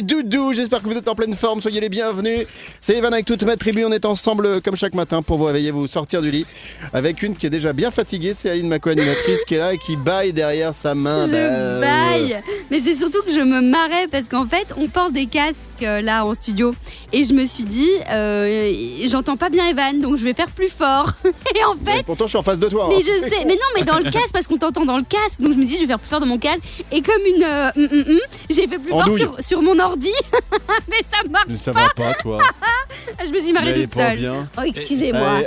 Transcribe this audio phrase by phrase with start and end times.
[0.00, 2.46] les doudous, j'espère que vous êtes en pleine forme, soyez les bienvenus.
[2.80, 5.44] C'est Evan avec toute ma tribu, on est ensemble euh, comme chaque matin pour vous
[5.44, 6.46] réveiller, vous sortir du lit.
[6.94, 9.78] Avec une qui est déjà bien fatiguée, c'est Aline, ma co-animatrice, qui est là et
[9.78, 11.26] qui baille derrière sa main.
[11.26, 15.12] Je Bah, baille Mais c'est surtout que je me marrais parce qu'en fait, on porte
[15.12, 16.74] des casques euh, là en studio.
[17.12, 18.72] Et je me suis dit, euh,
[19.06, 21.12] j'entends pas bien Evan, donc je vais faire plus fort.
[21.24, 22.86] Et en mais fait, Pourtant je suis en face de toi.
[22.88, 23.00] mais hein.
[23.00, 25.52] je sais, mais non, mais dans le casque, parce qu'on t'entend dans le casque, donc
[25.52, 26.62] je me dis, je vais faire plus fort dans mon casque.
[26.90, 27.42] Et comme une.
[27.42, 29.06] euh, hum, hum, hum, j'ai fait plus fort
[29.40, 29.89] sur mon ordi.
[30.88, 31.46] mais ça marche.
[31.48, 32.38] Mais ça va pas toi.
[33.24, 34.18] Je me suis marrée Mais toute pas seule.
[34.18, 34.48] bien.
[34.58, 35.30] Oh, excusez-moi.
[35.30, 35.46] Allez,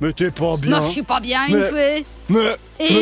[0.00, 0.70] Mais t'es pas bien.
[0.70, 2.04] Non, je suis pas bien une Mais- fois.
[2.30, 2.56] Mais,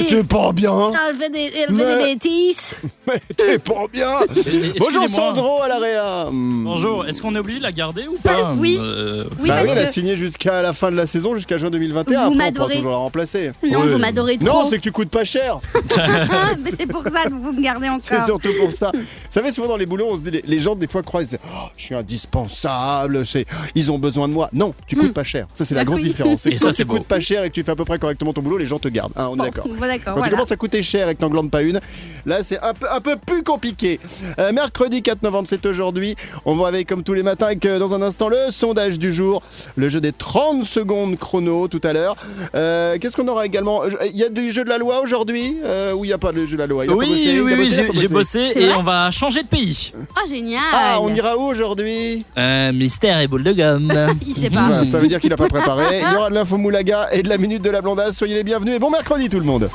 [0.09, 0.91] t'es pas bien.
[1.09, 2.77] Elle fait des, elle fait Mais- des bêtises.
[3.07, 4.19] Mais t'es pas bien.
[4.79, 5.09] Bonjour.
[5.09, 6.31] Sandro à l'AREA.
[6.31, 6.65] Hmm.
[6.65, 8.77] Bonjour, est-ce qu'on est obligé de la garder ou pas Oui.
[8.81, 9.93] Euh, Oui, bah parce oui, elle a que.
[9.93, 12.29] signé jusqu'à la fin de la saison, jusqu'à juin 2021.
[12.31, 12.77] Vous m'adorez.
[12.77, 13.51] toujours la remplacer.
[13.62, 13.89] Non, Oui.
[13.93, 14.47] vous m'adorez trop.
[14.49, 15.59] Non, c'est que tu coûtes pas cher.
[16.01, 18.27] Ah, mais c'est pour ça que vous me gardez C'est encore.
[18.27, 18.91] surtout pour ça.
[18.95, 21.23] Vous savez, souvent dans les boulots, on se dit, les, les gens des fois croient,
[21.23, 24.49] Oh, je suis indispensable, c'est, ils ont besoin de moi.
[24.53, 25.47] Non, tu coûtes pas cher.
[25.55, 26.43] Ça, c'est la Ah grosse différence.
[26.43, 26.95] C'est Et ça, quand c'est tu beau.
[26.99, 28.79] coûtes pas cher et que tu fais à peu près correctement ton boulot, les gens
[28.79, 29.12] te gardent.
[29.19, 29.66] Hein, on est d'accord.
[29.69, 30.30] bon, d'accord, Quand tu voilà.
[30.30, 31.80] commences à coûter cher et que t'en glandes pas une,
[32.24, 33.98] là c'est un peu, un peu plus compliqué.
[34.38, 36.16] Euh, mercredi 4 novembre, c'est aujourd'hui.
[36.44, 39.12] On va avec comme tous les matins avec euh, dans un instant le sondage du
[39.12, 39.42] jour,
[39.77, 42.16] le jeu des 30 secondes chrono tout à l'heure.
[42.55, 43.83] Euh, Qu'est-ce qu'on aura également?
[43.84, 45.56] Euh, Il y a du jeu de la loi aujourd'hui?
[45.64, 46.84] Euh, ou il n'y a pas de jeu de la loi?
[46.84, 49.42] Il a pas bossé Oui, a oui, oui, a j'ai bossé et on va changer
[49.42, 49.92] de pays.
[50.16, 50.60] Oh, génial.
[50.72, 52.25] Ah, on ira où aujourd'hui?
[52.38, 53.92] Euh, mystère et boule de gomme.
[54.27, 54.86] Il sait pas.
[54.86, 56.00] Ça veut dire qu'il n'a pas préparé.
[56.06, 58.16] Il y aura de l'info moulaga et de la minute de la blondasse.
[58.16, 59.69] Soyez les bienvenus et bon mercredi tout le monde.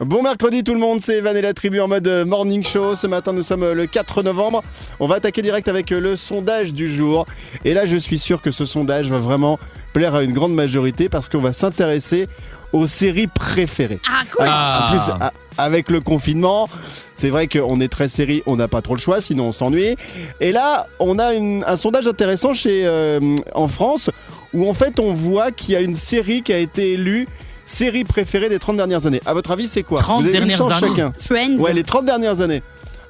[0.00, 2.94] Bon mercredi tout le monde, c'est Evan et la tribu en mode euh, morning show.
[2.94, 4.62] Ce matin nous sommes euh, le 4 novembre.
[5.00, 7.26] On va attaquer direct avec euh, le sondage du jour.
[7.64, 9.58] Et là je suis sûr que ce sondage va vraiment
[9.92, 12.28] plaire à une grande majorité parce qu'on va s'intéresser
[12.72, 13.98] aux séries préférées.
[14.08, 14.46] Ah, cool.
[14.48, 14.86] Ah.
[14.86, 16.68] En plus, a- avec le confinement,
[17.16, 19.96] c'est vrai qu'on est très série, on n'a pas trop le choix, sinon on s'ennuie.
[20.40, 23.18] Et là, on a une- un sondage intéressant chez, euh,
[23.54, 24.08] en France,
[24.54, 27.26] où en fait on voit qu'il y a une série qui a été élue
[27.70, 29.20] série préférée des 30 dernières années.
[29.26, 31.12] À votre avis, c'est quoi 30 Vous avez une dernières années chacun.
[31.18, 31.56] Friends.
[31.58, 32.62] Ouais, les 30 dernières années.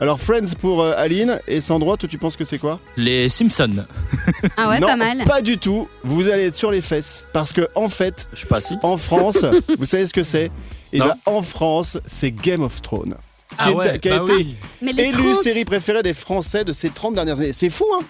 [0.02, 3.84] Alors Friends pour euh, Aline et Sandro, toi tu penses que c'est quoi Les Simpsons.
[4.56, 5.18] Ah ouais, Non, pas mal.
[5.26, 5.88] Pas du tout.
[6.02, 8.76] Vous allez être sur les fesses parce que en fait, Je suis pas assis.
[8.82, 9.44] en France,
[9.78, 10.50] vous savez ce que c'est
[10.94, 11.06] Et Non.
[11.06, 13.14] ben en France, c'est Game of Thrones.
[13.50, 14.56] Qui, Ah est- ouais, qui a bah été oui.
[14.80, 17.52] Mais les élu 30, série préférée des Français de ces 30 dernières années.
[17.52, 18.02] C'est fou, hein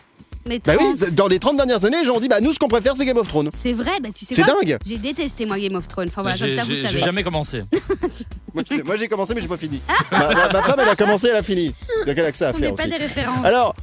[0.47, 0.97] les Bah 30.
[1.01, 2.97] oui, dans les 30 dernières années, les gens ont dit, bah nous, ce qu'on préfère,
[2.97, 3.51] c'est Game of Thrones.
[3.55, 6.09] C'est vrai, bah tu sais C'est quoi dingue J'ai détesté moi Game of Thrones.
[6.09, 6.99] Enfin voilà, comme J'ai ça vous j'ai- savez.
[6.99, 7.62] j'ai jamais commencé.
[8.55, 9.81] Moi, tu sais, moi, j'ai commencé, mais j'ai pas fini.
[10.11, 11.69] ma, ma- ma femme, elle a commencé, elle a fini.
[12.05, 12.91] Donc, elle a que ça à On faire n'est pas aussi.
[12.91, 13.45] des références.
[13.45, 13.77] Alors,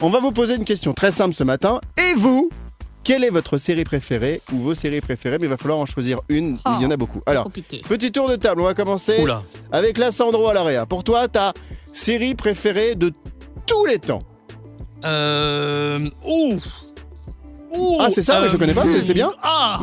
[0.00, 1.80] on va vous poser une question très simple ce matin.
[1.98, 2.50] Et vous
[3.04, 5.38] quelle est votre série préférée ou vos séries préférées?
[5.38, 6.58] Mais il va falloir en choisir une.
[6.64, 7.20] Oh, il y en a beaucoup.
[7.26, 7.82] Alors, compliqué.
[7.88, 8.60] petit tour de table.
[8.60, 9.42] On va commencer Oula.
[9.70, 10.84] avec la Sandro à l'AREA.
[10.86, 11.52] Pour toi, ta
[11.92, 13.12] série préférée de
[13.66, 14.22] tous les temps?
[15.04, 16.08] Euh.
[16.24, 16.58] Ouh.
[18.00, 19.80] Ah, c'est ça, mais je connais pas, c'est- c'est bien Ah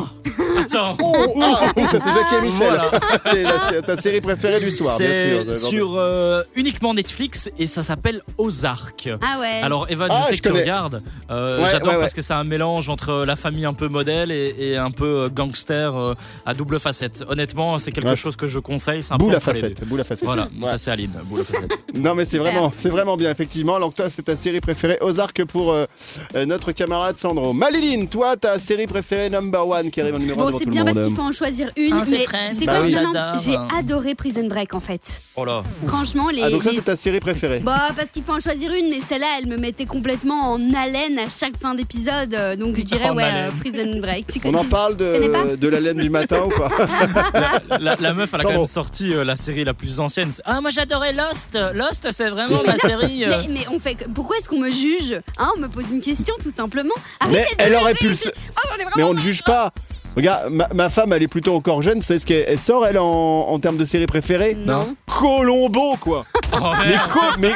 [0.58, 0.96] Attends.
[1.40, 2.68] Ah, ça c'est Jackie et Michel.
[2.68, 2.90] Voilà.
[3.24, 5.68] c'est la- ta série préférée du soir, bien C'est sûr.
[5.68, 9.10] sur euh, uniquement Netflix et ça s'appelle Ozark.
[9.22, 9.60] Ah ouais.
[9.62, 10.60] Alors Evan, Ah, je sais je que connais.
[10.64, 11.02] tu regardes.
[11.30, 12.00] Euh, Ouais, J'adore ouais, ouais.
[12.00, 15.24] parce que c'est un mélange entre la famille un peu modèle et, et un peu
[15.24, 16.14] euh, gangster euh,
[16.46, 17.24] à double facette.
[17.28, 18.16] Honnêtement, c'est quelque Ouais.
[18.16, 19.02] chose que je conseille.
[19.02, 20.24] C'est un Boule facette, boule la facette.
[20.24, 20.66] Voilà, Ouais.
[20.68, 21.70] ça c'est Aline, boule facette.
[21.94, 23.76] Non mais c'est vraiment, c'est vraiment bien effectivement.
[23.76, 25.86] Alors que toi, c'est ta série préférée Ozark pour euh,
[26.34, 27.52] euh, notre camarade Sandro.
[27.80, 30.84] Maliline, toi, ta série préférée number one qui arrive en numéro un Bon, c'est bien
[30.84, 32.38] parce qu'il faut en choisir une, Ah, c'est mais Friends.
[32.50, 32.94] tu sais Bah quoi oui.
[32.94, 33.40] Non, non, J'adore.
[33.70, 35.22] j'ai adoré Prison Break en fait.
[35.34, 35.62] Oh là.
[35.86, 36.42] Franchement, les.
[36.42, 37.60] Ah donc ça les- c'est ta série préférée.
[37.60, 41.18] Bah parce qu'il faut en choisir une, mais celle-là, elle me mettait complètement en haleine
[41.18, 42.34] à chaque fin d'épisode.
[42.34, 43.50] euh, Donc je dirais En ouais, haleine.
[43.50, 44.26] euh, Prison Break.
[44.26, 46.68] Tu On en parle connais pas de, de la laine du matin ou pas?
[47.80, 50.30] La, la meuf, elle a quand même sorti euh, la série la plus ancienne.
[50.44, 51.58] Ah, moi j'adorais Lost.
[51.74, 53.24] Lost, c'est vraiment ma série.
[53.24, 53.94] euh, mais, mais on fait.
[53.94, 55.18] que- Pourquoi est-ce qu'on me juge?
[55.38, 56.90] Hein On me pose une question tout simplement.
[57.30, 58.14] Mais Arrêtez de elle aurait pu le...
[58.62, 59.72] Oh, Mais on ne juge pas.
[60.16, 61.98] Regarde, ma, ma femme, elle est plutôt encore jeune.
[61.98, 64.94] Vous savez ce qu'elle elle sort, elle, en, en termes de série préférée Non.
[65.06, 66.24] Colombo, quoi.
[66.60, 67.52] oh, Mais, co- mais,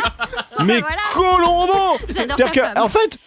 [0.64, 0.96] mais Voilà.
[1.12, 1.72] Colombo
[2.08, 2.78] J'adore C'est-à-dire que, femme.
[2.84, 3.18] en fait,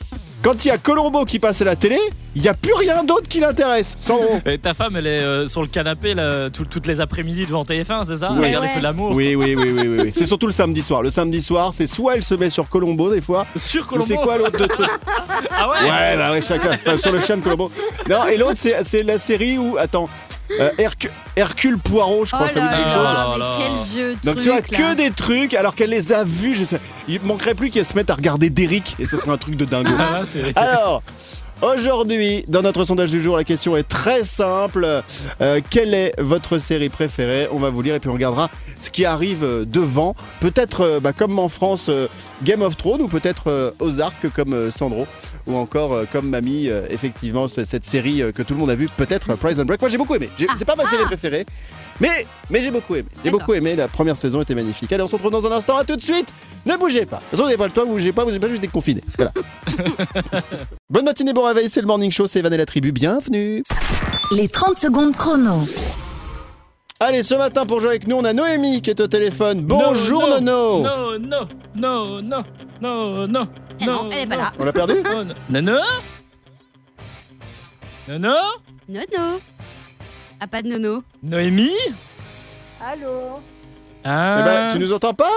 [0.41, 1.97] quand il y a Colombo qui passe à la télé,
[2.35, 3.97] il n'y a plus rien d'autre qui l'intéresse.
[4.45, 7.63] Et ta femme, elle est euh, sur le canapé là, tout- toutes les après-midi devant
[7.63, 8.31] TF1, c'est ça?
[8.33, 8.45] Oui.
[8.45, 8.73] Regarde les Ouais.
[8.75, 9.11] feux de l'amour.
[9.15, 10.11] Oui, oui, oui, oui, oui, oui.
[10.15, 11.01] C'est surtout le samedi soir.
[11.01, 14.07] Le samedi soir, c'est soit elle se met sur Colombo des fois, Sur Colombo.
[14.07, 14.89] c'est quoi l'autre truc
[15.51, 16.77] Ah ouais, Ouais, bah ouais, chacun.
[16.85, 17.71] Enfin, sur le chien de Colombo.
[18.09, 19.77] Non, et l'autre, c'est la série où.
[19.77, 20.07] Attends.
[20.59, 22.49] Euh, Hercu- Hercule Poirot, je Oh crois.
[22.49, 24.49] ça là vous dit quelque quelque chose là, chose mais quel vieux truc Donc tu
[24.49, 24.61] vois là.
[24.61, 26.79] que des trucs alors qu'elle les a vus, je sais.
[27.07, 29.65] Il manquerait plus qu'elle se mette à regarder Derrick et ce serait un truc de
[29.65, 29.89] dingo.
[29.99, 31.03] Ah, c'est- Alors,
[31.61, 35.03] aujourd'hui, dans notre sondage du jour, la question est très simple.
[35.41, 38.49] Euh, quelle est votre série préférée On va vous lire et puis on regardera
[38.81, 40.15] ce qui arrive euh, devant.
[40.39, 42.07] Peut-être euh, bah, comme en France, euh,
[42.43, 45.07] Game of Thrones ou peut-être Ozark comme Sandro
[45.47, 49.63] ou encore comme Mamie, effectivement, cette série que tout le monde a vue, peut-être Prison
[49.63, 49.79] Break.
[49.81, 50.29] Moi j'ai beaucoup aimé.
[50.37, 51.45] J'ai- Ah, C'est pas ma série préférée.
[51.99, 53.07] Mais, mais j'ai beaucoup aimé.
[53.23, 53.75] J'ai beaucoup aimé.
[53.75, 54.91] La première saison était magnifique.
[54.91, 55.77] Allez, on se retrouve dans un instant.
[55.77, 56.27] À tout de suite.
[56.65, 57.17] Ne bougez pas.
[57.17, 58.61] De toute façon, vous n'avez pas le temps, vous bougez pas, vous n'êtes pas juste
[58.61, 59.03] déconfinés.
[59.15, 59.31] Voilà.
[60.89, 62.91] Bonne matinée, bon réveil, c'est le morning show, c'est Evan et la tribu.
[62.91, 63.63] Bienvenue.
[64.31, 65.65] Les 30 secondes chrono.
[66.99, 69.63] Allez, ce matin pour jouer avec nous, on a Noémie qui est au téléphone.
[69.63, 70.79] Bonjour non, Nono.
[70.83, 72.43] Non, non, non, non,
[72.81, 73.47] non, non.
[73.79, 74.51] Eh non, elle est pas là.
[74.59, 75.35] On l'a perdu Oh, non.
[75.49, 75.79] Nono
[78.07, 78.29] Nono?
[78.89, 79.39] Nono?
[80.39, 81.03] Ah, pas de nono.
[81.23, 81.71] Noémie
[82.81, 83.39] Allô
[84.03, 85.31] Eh Ah ben, tu nous entends pas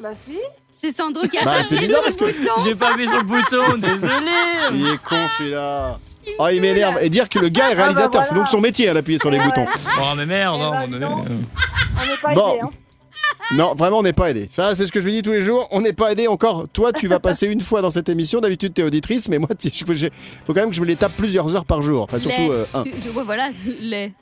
[0.00, 0.36] Bah si
[0.72, 2.52] C'est Sandro qui a Bah, pas c'est appuyé bizarre sur le parce que- bouton.
[2.64, 4.32] J'ai pas appuyé sur le bouton, désolé
[4.72, 5.98] Il est con celui-là.
[6.26, 6.94] Il Oh, il m'énerve.
[6.94, 7.04] saoule.
[7.04, 9.30] Et dire que le gars est bah réalisateur, c'est donc son métier hein, d'appuyer sur
[9.30, 9.64] les boutons.
[10.00, 11.24] Oh mais merde, Eh hein, ben, mais- non.
[11.24, 12.58] On n'est pas Bon.
[12.64, 12.70] hein.
[13.56, 14.48] Non, vraiment, on n'est pas aidé.
[14.50, 15.68] Ça, c'est ce que je lui dis tous les jours.
[15.70, 16.66] On n'est pas aidé encore.
[16.72, 18.40] Toi, tu vas passer une fois dans cette émission.
[18.40, 21.54] D'habitude, t'es auditrice, mais moi, il faut quand même que je me les tape plusieurs
[21.54, 22.02] heures par jour.
[22.02, 22.82] Enfin, surtout Les- euh, un.
[22.82, 23.44] Tu- tu- ouais, voilà,
[23.80, 24.12] les.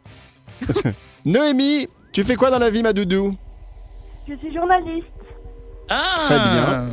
[1.25, 3.33] Noémie, tu fais quoi dans la vie, ma doudou?
[4.29, 5.07] Je suis journaliste.
[5.89, 6.91] Ah Très bien.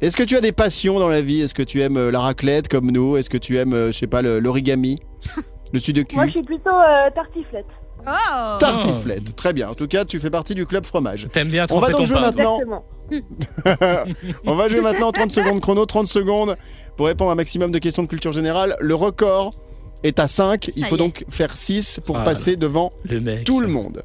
[0.00, 1.42] Est-ce que tu as des passions dans la vie?
[1.42, 3.18] Est-ce que tu aimes euh, la raclette comme nous?
[3.18, 4.98] Est-ce que tu aimes, euh, je sais pas, le- l'origami?
[5.72, 6.14] Le sudoku?
[6.16, 7.66] Moi, je suis plutôt euh, tartiflette.
[8.06, 9.34] Oh Tartiflette.
[9.36, 9.68] Très bien.
[9.70, 11.28] En tout cas, tu fais partie du club fromage.
[11.32, 12.22] T'aimes bien On va donc ton jouer pain.
[12.22, 12.60] maintenant.
[14.46, 16.56] On va jouer maintenant 30 secondes chrono, 30 secondes
[16.96, 18.76] pour répondre à un maximum de questions de culture générale.
[18.80, 19.50] Le record
[20.02, 20.70] est à 5.
[20.76, 23.44] Il Ça faut donc faire 6 pour Ah passer devant Le mec.
[23.44, 24.02] tout le monde.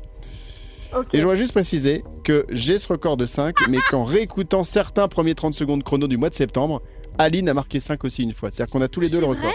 [1.11, 5.09] Et je voudrais juste préciser que j'ai ce record de 5, mais qu'en réécoutant certains
[5.09, 6.81] premiers 30 secondes chrono du mois de septembre,
[7.17, 8.49] Aline a marqué 5 aussi une fois.
[8.51, 9.51] C'est-à-dire qu'on a tous les deux le record.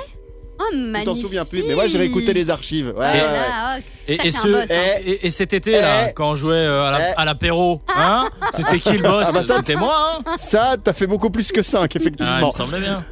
[0.61, 2.89] Oh, Tu t'en souviens plus, mais moi j'ai réécouté les archives.
[2.89, 3.19] Ouais, ouais, ouais.
[3.19, 5.01] là, oh, Et, Ça, et c'est un ce- boss, hein.
[5.05, 6.13] et, et cet été là, Eh.
[6.15, 7.15] quand on jouait euh, à la- Eh.
[7.17, 8.25] à l'apéro, hein
[8.55, 9.27] C'était qui le boss?
[9.29, 12.01] Ah bah ça- C'était moi, hein Ça, t'as fait beaucoup plus que 5, Ah, il
[12.01, 12.47] effectivement.
[12.49, 13.05] me semblait bien.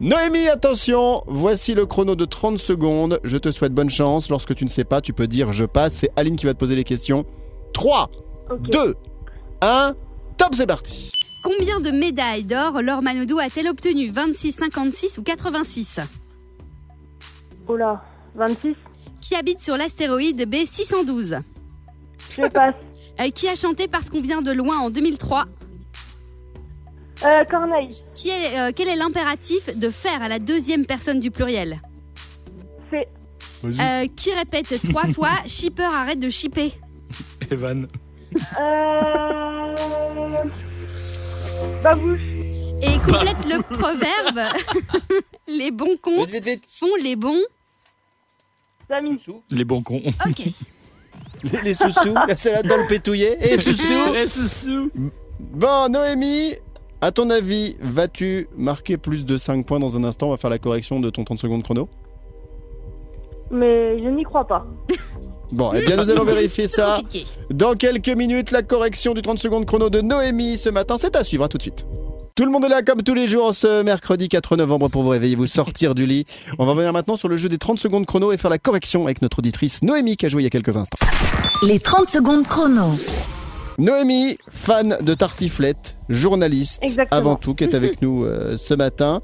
[0.00, 3.20] Noémie, attention, voici le chrono de 30 secondes.
[3.24, 4.28] Je te souhaite bonne chance.
[4.28, 5.94] Lorsque tu ne sais pas, tu peux dire je passe.
[5.94, 7.24] C'est Aline qui va te poser les questions.
[7.72, 8.10] 3,
[8.50, 8.70] Ok.
[8.70, 8.94] 2,
[9.60, 9.94] 1,
[10.36, 11.12] top, c'est parti.
[11.42, 14.08] Combien de médailles d'or Laure Manodou a-t-elle obtenu?
[14.10, 16.00] 26, 56 ou 86
[17.68, 18.02] Oh là.
[18.34, 18.74] 26.
[19.20, 21.40] Qui habite sur l'astéroïde B612
[22.30, 22.74] Je passe.
[23.20, 25.44] Euh, Qui a chanté Parce qu'on vient de loin en 2003
[27.24, 27.90] Euh, Corneille.
[28.12, 31.80] qui est, euh, Quel est l'impératif de faire à la deuxième personne du pluriel
[32.90, 33.06] C'est.
[33.64, 36.72] Euh, Qui répète trois fois Shipper arrête de shipper
[37.52, 37.86] Evan.
[38.60, 39.74] Euh.
[41.84, 42.20] Babouche.
[42.82, 44.40] Et complète le proverbe
[45.46, 46.64] Les bons comptes Vite, vite, vite.
[46.68, 47.40] font les bons.
[48.88, 49.18] Samy.
[49.52, 50.02] Les bons cons.
[50.26, 50.44] Ok.
[51.42, 53.36] Les, les sous-sous, la salade dans le pétouillet.
[53.40, 54.12] Et sous-sous.
[54.14, 54.90] Les sous
[55.38, 56.54] Bon, Noémie,
[57.02, 60.28] à ton avis, vas-tu marquer plus de 5 points dans un instant?
[60.28, 61.88] On va faire la correction de ton 30 secondes chrono.
[63.50, 64.66] Mais je n'y crois pas.
[65.52, 66.98] Bon, eh bien, nous allons vérifier ça.
[67.50, 71.22] Dans quelques minutes, la correction du 30 secondes chrono de Noémie ce matin, c'est à
[71.22, 71.86] suivre, à tout de suite.
[72.36, 75.10] Tout le monde est là comme tous les jours ce mercredi 4 novembre pour vous
[75.10, 76.24] réveiller, vous sortir du lit.
[76.58, 79.04] On va revenir maintenant sur le jeu des 30 secondes chrono et faire la correction
[79.04, 80.98] avec notre auditrice Noémie qui a joué il y a quelques instants.
[81.62, 82.96] Les 30 secondes chrono.
[83.78, 87.16] Noémie, fan de tartiflette, journaliste Exactement.
[87.16, 89.22] avant tout, qui est avec nous euh, ce matin.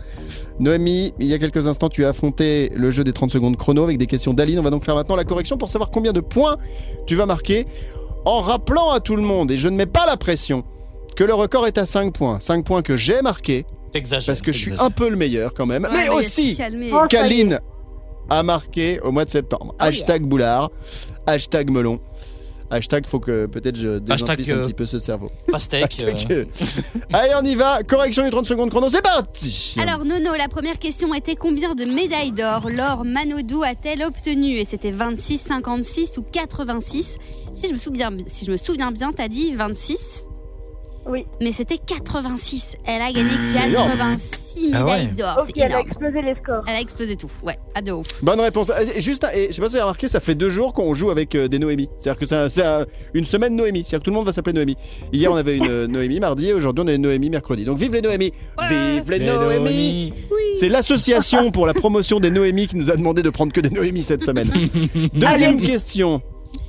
[0.61, 3.83] Noémie, il y a quelques instants, tu as affronté le jeu des 30 secondes chrono
[3.83, 4.61] avec des questions d'Aline.
[4.61, 6.59] On va donc faire maintenant la correction pour savoir combien de points
[7.09, 7.67] tu vas marquer
[8.25, 10.63] en rappelant à tout le monde, et je ne mets pas la pression,
[11.21, 12.39] que le record est à 5 points.
[12.41, 14.33] 5 points que j'ai marqués T'exagères.
[14.33, 16.59] parce que je suis un peu le meilleur quand même, Ouais, mais aussi
[16.95, 17.61] Oh, qu'Aline
[18.31, 19.75] a marqué au mois de septembre.
[19.79, 20.71] Oh, hashtag boulard,
[21.27, 22.01] hashtag melon.
[22.71, 25.29] Hashtag, faut que peut-être je désimplisse Hashtag, un euh, petit peu ce cerveau.
[25.53, 25.85] Pastèque.
[25.85, 27.01] Hashtag, euh, euh.
[27.13, 27.83] Allez, on y va.
[27.83, 29.77] Correction du 30 secondes chrono, c'est parti.
[29.79, 34.65] Alors Nono, la première question était combien de médailles d'or Laure Manodou a-t-elle obtenu Et
[34.65, 37.19] c'était 26, 56 ou 86
[37.53, 40.25] Si je me souviens, si je me souviens bien, t'as dit 26
[41.09, 41.25] Oui.
[41.41, 42.77] Mais c'était 86.
[42.87, 43.89] Elle a gagné C'est énorme.
[43.91, 45.13] 86 Ah médailles ouais.
[45.17, 45.37] d'or.
[45.41, 46.65] Ok, Oh, C'est elle a explosé les scores.
[46.69, 47.31] Elle a explosé tout.
[47.43, 48.07] Ouais, à de ouf.
[48.23, 48.71] Bonne réponse.
[48.95, 50.93] Et Juste, et je sais pas si vous avez remarqué, ça fait deux jours qu'on
[50.95, 51.89] joue avec euh, des Noémie.
[51.99, 53.81] C'est-à-dire que c'est un- c'est un- une semaine Noémie.
[53.81, 54.77] C'est-à-dire que tout le monde va s'appeler Noémie.
[55.13, 57.65] Hier, on avait une euh, Noémie mardi et aujourd'hui, on a une Noémie mercredi.
[57.65, 58.33] Donc vive les Noémie
[58.69, 60.13] Vive les, Les Noémie Noémie.
[60.55, 63.71] C'est l'association pour la promotion des Noémies qui nous a demandé de prendre que des
[63.71, 64.51] Noémies cette semaine.
[65.15, 65.67] Deuxième Allez.
[65.67, 66.21] question.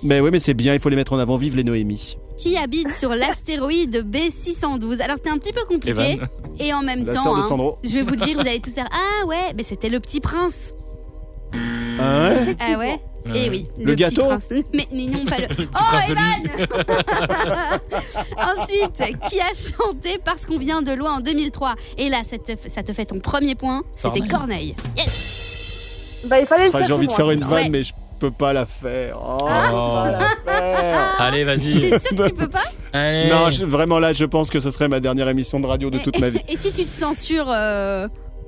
[0.03, 1.37] Mais oui, mais c'est bien, il faut les mettre en avant.
[1.37, 2.17] Vive les Noémies.
[2.41, 6.13] Qui habite sur l'astéroïde B612 Alors c'était un petit peu compliqué.
[6.13, 6.27] Evan.
[6.59, 7.77] Et en même La temps, sœur de hein, Sandro.
[7.83, 10.19] je vais vous le dire, vous allez tous faire Ah ouais, mais c'était le petit
[10.19, 10.73] prince.
[11.53, 12.99] Ah ouais Ah ouais?
[13.25, 13.37] Ouais.
[13.45, 14.23] Et oui, Le petit gâteau?
[14.25, 14.47] prince.
[14.73, 15.47] Mais, mais non, pas le.
[15.71, 16.15] prince de
[18.37, 22.37] Oh, Ensuite, qui a chanté Parce qu'on vient de loin en 2003 Et là, ça
[22.39, 23.83] te, ça te fait ton premier point.
[23.95, 24.27] C'était Corneille.
[24.29, 24.75] Corneille.
[24.97, 26.85] Yes Bah, il fallait le faire.
[26.87, 27.69] J'ai envie de faire une vanne, Ouais.
[27.69, 29.17] mais je peux pas la faire.
[29.21, 29.61] Oh, Ah.
[29.65, 31.15] je peux pas la faire.
[31.19, 31.79] Allez, vas-y.
[31.89, 32.63] T'es sûr que tu peux pas
[32.93, 33.29] Allez.
[33.29, 35.97] Non, je- vraiment là, je pense que ce serait ma dernière émission de radio de
[35.99, 36.39] toute ma vie.
[36.47, 38.07] Et si tu te censures euh,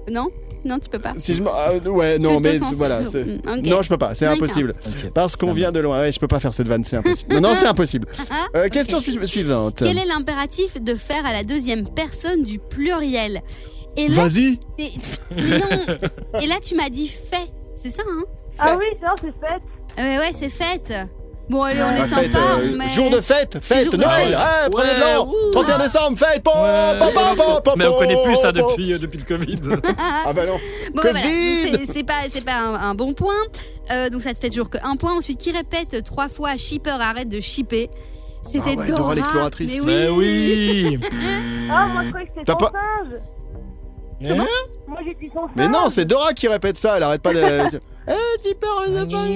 [0.10, 0.27] Non?
[0.65, 3.06] Non, tu peux pas Si je ah, ouais, non, mais voilà.
[3.06, 3.42] c'est- Mm.
[3.65, 4.44] Non, je peux pas, c'est D'accord.
[4.46, 4.75] impossible.
[4.88, 5.12] Ok.
[5.13, 6.00] Parce qu'on vient de loin.
[6.00, 7.34] Ouais, je peux pas faire cette vanne, c'est impossible.
[7.36, 8.08] Non, non, c'est impossible.
[8.56, 9.75] Euh, question sui- suivante.
[9.80, 13.42] Quel est l'impératif de faire à la deuxième personne du pluriel?
[13.98, 14.58] Et là, Vas-y.
[14.80, 14.92] et-
[15.36, 16.39] mais non.
[16.42, 17.51] Et là, tu m'as dit fait.
[17.75, 18.24] C'est ça, hein?
[18.60, 19.62] Ah oui, non, c'est fait.
[20.01, 20.93] Euh, Ouais, c'est fête.
[21.50, 21.95] Bon, allez, on Ouais.
[21.95, 22.15] est sympa.
[22.22, 22.89] fête, euh, on met...
[22.89, 24.38] Jour de fête, fête, jour de Noël, fête.
[24.39, 25.51] ah, prenez de Ouais, ouh.
[25.51, 27.00] 31 décembre, fête, po, Ouais.
[27.00, 29.57] po, po, po, po, Mais on connaît plus ça depuis, euh, depuis le Covid.
[30.25, 30.53] Ah bah non.
[30.53, 31.19] Bon, bah, voilà.
[31.22, 31.72] Covid.
[31.72, 33.33] Donc, c'est- c'est pas, c'est pas un, un bon point.
[33.91, 35.15] Euh, donc, ça te fait toujours que un point.
[35.17, 37.89] Ensuite, qui répète trois fois shipper, arrête de shipper.
[38.41, 39.00] C'était Ah ouais, Dora.
[39.00, 39.83] Dora l'exploratrice.
[39.86, 40.98] Mais oui.
[40.98, 41.00] Mais oui.
[41.69, 43.19] Ah, moi, je croyais que c'était T'as son pas- singe.
[44.88, 45.51] Moi, j'ai dit son singe.
[45.56, 47.42] Mais non, c'est Dora qui répète ça, elle arrête pas de.
[48.06, 48.12] Eh,
[48.44, 49.30] j'ai peur de pas- We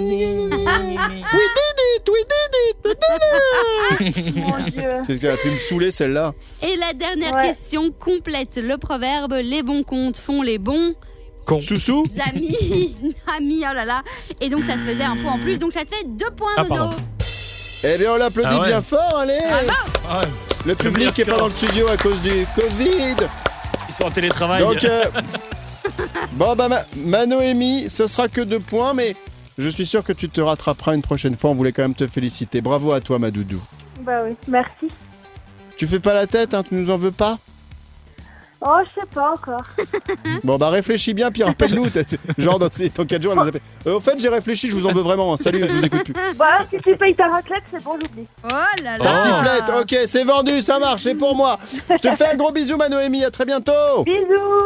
[1.55, 4.35] did it, we did it.
[4.45, 4.89] Mon Dieu.
[5.07, 6.33] C'est qu'elle a pu me saouler celle-là.
[6.61, 7.47] Et la dernière Ouais.
[7.47, 10.95] question complète le proverbe les bons comptes font les bons
[11.45, 11.61] Con.
[11.61, 12.93] Soussou amis.
[13.37, 14.01] amis, oh là là.
[14.41, 15.57] Et donc, ça te faisait un point en plus.
[15.57, 16.75] Donc, ça te fait deux points, Ah, Nono.
[16.75, 16.95] pardon.
[17.85, 18.67] Eh bien, on l'applaudit Ah ouais.
[18.67, 19.39] bien fort, allez
[20.09, 20.25] Ah ouais.
[20.65, 21.39] Le public meilleur est pas score.
[21.39, 23.15] dans le studio à cause du Covid.
[23.97, 24.61] Sont en télétravail.
[24.61, 25.05] Donc, euh,
[26.33, 29.15] bon, bah, ma, ma Noémie, ce sera que deux points, mais
[29.57, 31.49] je suis sûr que tu te rattraperas une prochaine fois.
[31.49, 32.61] On voulait quand même te féliciter.
[32.61, 33.61] Bravo à toi, ma doudou.
[34.01, 34.89] Bah oui, merci.
[35.77, 37.39] Tu fais pas la tête, hein, tu nous en veux pas?
[38.61, 39.63] Oh, je sais pas encore.
[40.43, 41.89] Bon, bah, réfléchis bien, puis rappelle-nous.
[41.89, 42.01] t'as-
[42.37, 43.61] Genre, dans, ces- dans 4 jours, elle nous appelle.
[43.87, 45.33] Euh, au fait, j'ai réfléchi, je vous en veux vraiment.
[45.33, 45.37] hein.
[45.37, 46.13] Salut, je vous écoute plus.
[46.37, 48.27] Bah, si tu payes ta raclette, c'est bon, j'oublie.
[48.43, 48.47] Oh
[48.83, 49.03] là là.
[49.03, 51.59] Tartiflette, ok, c'est vendu, ça marche, c'est pour moi.
[51.89, 53.71] Je te fais un gros bisou, ma Noémie, à très bientôt.
[54.05, 54.19] Bisous.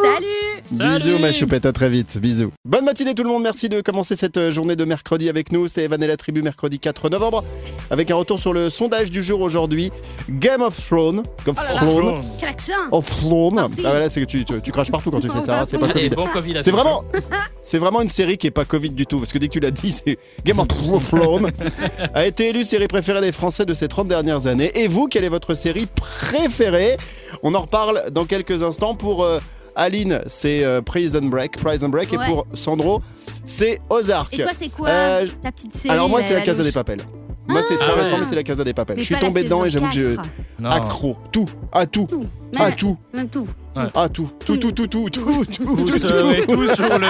[0.04, 0.76] Salut.
[0.76, 1.04] Salut.
[1.04, 2.50] Bisous, ma choupette, à très vite, bisous.
[2.64, 5.68] Bonne matinée, tout le monde, merci de commencer cette euh, journée de mercredi avec nous.
[5.68, 7.44] C'est Evan et la tribu, mercredi 4 novembre,
[7.90, 9.90] avec un retour sur le sondage du jour aujourd'hui
[10.28, 11.22] Game of Thrones.
[11.44, 11.80] Comme Oh là là.
[11.80, 12.22] Thrones.
[12.38, 13.68] Quel accent Of Thrones.
[13.84, 15.78] Ah, voilà, c'est que tu, tu, tu craches partout quand tu fais ça, hein, c'est
[15.78, 16.10] pas Covid.
[16.10, 17.04] bon Covid à C'est vraiment,
[17.62, 19.60] c'est vraiment une série qui est pas Covid du tout, parce que dès que tu
[19.60, 21.50] l'as dit, c'est Game of Thrones
[22.14, 24.70] a été élue série préférée des Français de ces 30 dernières années.
[24.74, 26.96] Et vous, quelle est votre série préférée?
[27.42, 28.94] On en reparle dans quelques instants.
[28.94, 29.38] Pour euh,
[29.76, 32.18] Aline, c'est euh, Prison Break, Prison Break, Ouais.
[32.26, 33.00] et pour Sandro,
[33.46, 34.32] c'est Ozark.
[34.34, 36.62] Et toi, c'est quoi Euh, ta petite série Alors moi, là, c'est la la Casa
[36.62, 37.00] des Papels.
[37.48, 38.02] Moi, c'est très Ah ouais.
[38.04, 38.96] récent, mais c'est la Casa des Papels.
[38.96, 40.28] Mais Je suis tombé dedans et j'avoue que je 4.
[40.60, 40.70] Non.
[40.70, 42.24] accro, tout, à tout, Tout.
[42.56, 43.46] à Même- tout, Même tout.
[43.74, 47.06] À tout, tout, tout, tout, tout, tout, tout, Vous tout, serez tous sur le.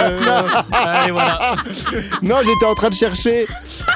[0.73, 1.57] Allez, voilà.
[2.23, 3.47] Non, j'étais en train de chercher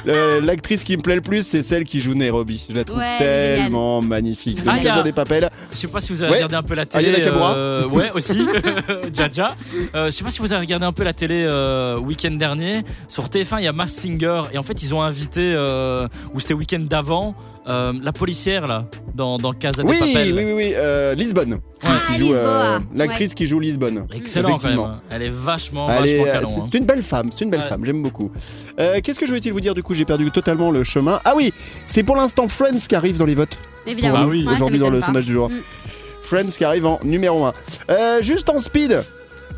[0.09, 2.67] euh, l'actrice qui me plaît le plus, c'est celle qui joue Nairobi.
[2.69, 4.59] Je la trouve Ouais, tellement magnifique.
[4.65, 5.49] Donc, Ah, il y a- Casa des Papels.
[5.71, 6.37] Je sais pas si vous avez Ouais.
[6.39, 7.15] regardé un peu la Ah, télé.
[7.15, 8.47] a Nakamura euh, ouais, aussi.
[9.15, 9.55] Jaja.
[9.95, 12.83] Euh, je sais pas si vous avez regardé un peu la télé euh, week-end dernier.
[13.09, 14.43] Sur TF1, il y a Mass Singer.
[14.53, 17.35] Et en fait, ils ont invité, euh, ou c'était week-end d'avant,
[17.69, 20.35] euh, la policière, là, dans, dans Casa Oui, oui, Papel.
[20.35, 21.59] oui, oui, euh, Lisbonne.
[21.83, 22.79] Ah, Qui joue, euh.
[22.95, 24.07] L'actrice qui joue Lisbonne.
[24.15, 24.89] Excellent, quand Effectivement.
[24.89, 24.97] même.
[25.11, 26.51] Elle est vachement, Elle est, vachement euh, canon.
[26.55, 26.69] c'est hein.
[26.71, 27.69] c'est une belle femme, c'est une belle Ouais.
[27.69, 28.31] femme, j'aime beaucoup.
[28.81, 31.21] Euh, Qu'est-ce que je voulais-il vous dire du coup J'ai perdu totalement le chemin.
[31.25, 31.53] Ah oui,
[31.87, 33.59] c'est pour l'instant Friends qui arrive dans les votes.
[33.87, 34.21] Évidemment.
[34.21, 35.07] Bah oui, Ouais, aujourd'hui dans le pas.
[35.07, 35.49] sondage du jour.
[35.51, 35.55] Mm.
[36.23, 37.53] Friends qui arrive en numéro 1.
[38.21, 39.01] juste en speed,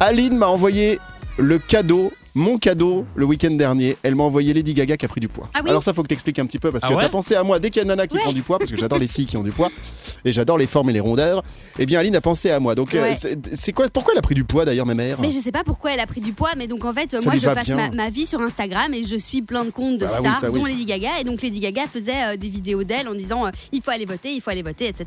[0.00, 0.99] Aline m'a envoyé
[1.38, 3.97] le cadeau, mon cadeau, le week-end dernier.
[4.02, 5.47] Elle m'a envoyé Lady Gaga qui a pris du poids.
[5.54, 7.09] Ah oui Alors ça, faut que t'expliques un petit peu parce Ah que ouais t'as
[7.09, 8.23] pensé à moi dès qu'il y a une nana qui Ouais.
[8.23, 9.71] prend du poids, parce que j'adore les filles qui ont du poids
[10.25, 11.42] et j'adore les formes et les rondeurs.
[11.78, 12.75] Eh bien, Aline a pensé à moi.
[12.75, 13.16] Donc, euh, Ouais.
[13.18, 15.18] c'est- c'est quoi Pourquoi elle a pris du poids d'ailleurs, ma mère?
[15.21, 17.21] Mais je sais pas pourquoi elle a pris du poids, mais donc en fait, Ça
[17.23, 17.76] moi lui je va passe bien.
[17.76, 20.26] ma, ma vie sur Instagram et je suis plein de comptes de Ah bah oui,
[20.28, 20.59] stars, ça oui.
[20.59, 21.21] dont Lady Gaga.
[21.21, 24.07] Et donc Lady Gaga faisait euh, des vidéos d'elle en disant euh, il faut aller
[24.07, 25.07] voter, il faut aller voter, etc.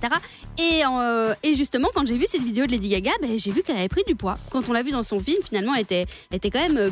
[0.59, 3.63] Et, euh, et justement, quand j'ai vu cette vidéo de Lady Gaga, ben, j'ai vu
[3.63, 4.37] qu'elle avait pris du poids.
[4.49, 6.89] Quand on l'a vu dans son film, finalement, elle était, elle était quand même euh,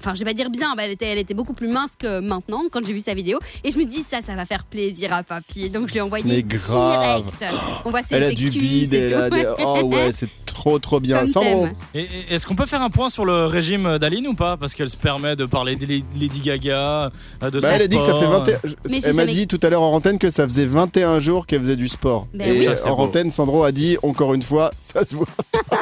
[0.00, 2.62] enfin, je vais pas dire bien, elle, était, elle était beaucoup plus mince que maintenant
[2.70, 3.38] quand j'ai vu sa vidéo.
[3.64, 5.70] Et je me dis, ça, ça va faire plaisir à papy.
[5.70, 7.24] Donc je lui ai envoyé Mais grave.
[7.38, 7.54] direct.
[7.84, 9.46] On voit ses, Elle a ses du cuisses bide, et elle a des...
[9.64, 11.26] Oh ouais, c'est trop trop bien.
[11.26, 11.72] Sandro, thème.
[11.94, 14.56] Et- et Est-ce qu'on peut faire un point sur le régime d'Aline ou pas?
[14.56, 17.10] Parce qu'elle se permet de parler de Lady Gaga,
[17.42, 18.44] euh, de bah, elle a dit que ça fait sport.
[18.44, 18.58] 21...
[18.88, 21.20] Mais j'ai Elle m'a jamais- dit tout à l'heure en antenne que ça faisait 21
[21.20, 22.26] jours qu'elle faisait du sport.
[22.34, 22.64] Ben Et oui.
[22.64, 23.02] Ça, c'est en beau.
[23.04, 25.26] antenne, Sandro a dit encore une fois, ça se voit.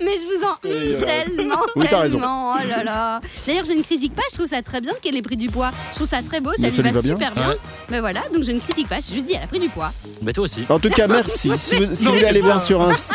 [0.00, 2.18] Mais je vous en Oui, hum, tellement, Oui, t'as raison.
[2.64, 3.20] Oh là là.
[3.46, 4.22] D'ailleurs, je ne critique pas.
[4.30, 5.70] Je trouve ça très bien qu'elle ait pris du poids.
[5.90, 6.50] Je trouve ça très beau.
[6.52, 7.14] Ça Mais lui ça lui va, va bien.
[7.16, 7.48] super bien.
[7.48, 7.58] Ouais.
[7.90, 9.00] Mais voilà, donc je ne critique pas.
[9.00, 9.92] Je juste dit, elle a pris du poids.
[10.22, 10.64] Mais toi aussi.
[10.68, 11.50] En tout cas, merci.
[11.58, 13.14] Si vous, si Non, vous voulez aller voir sur Insta,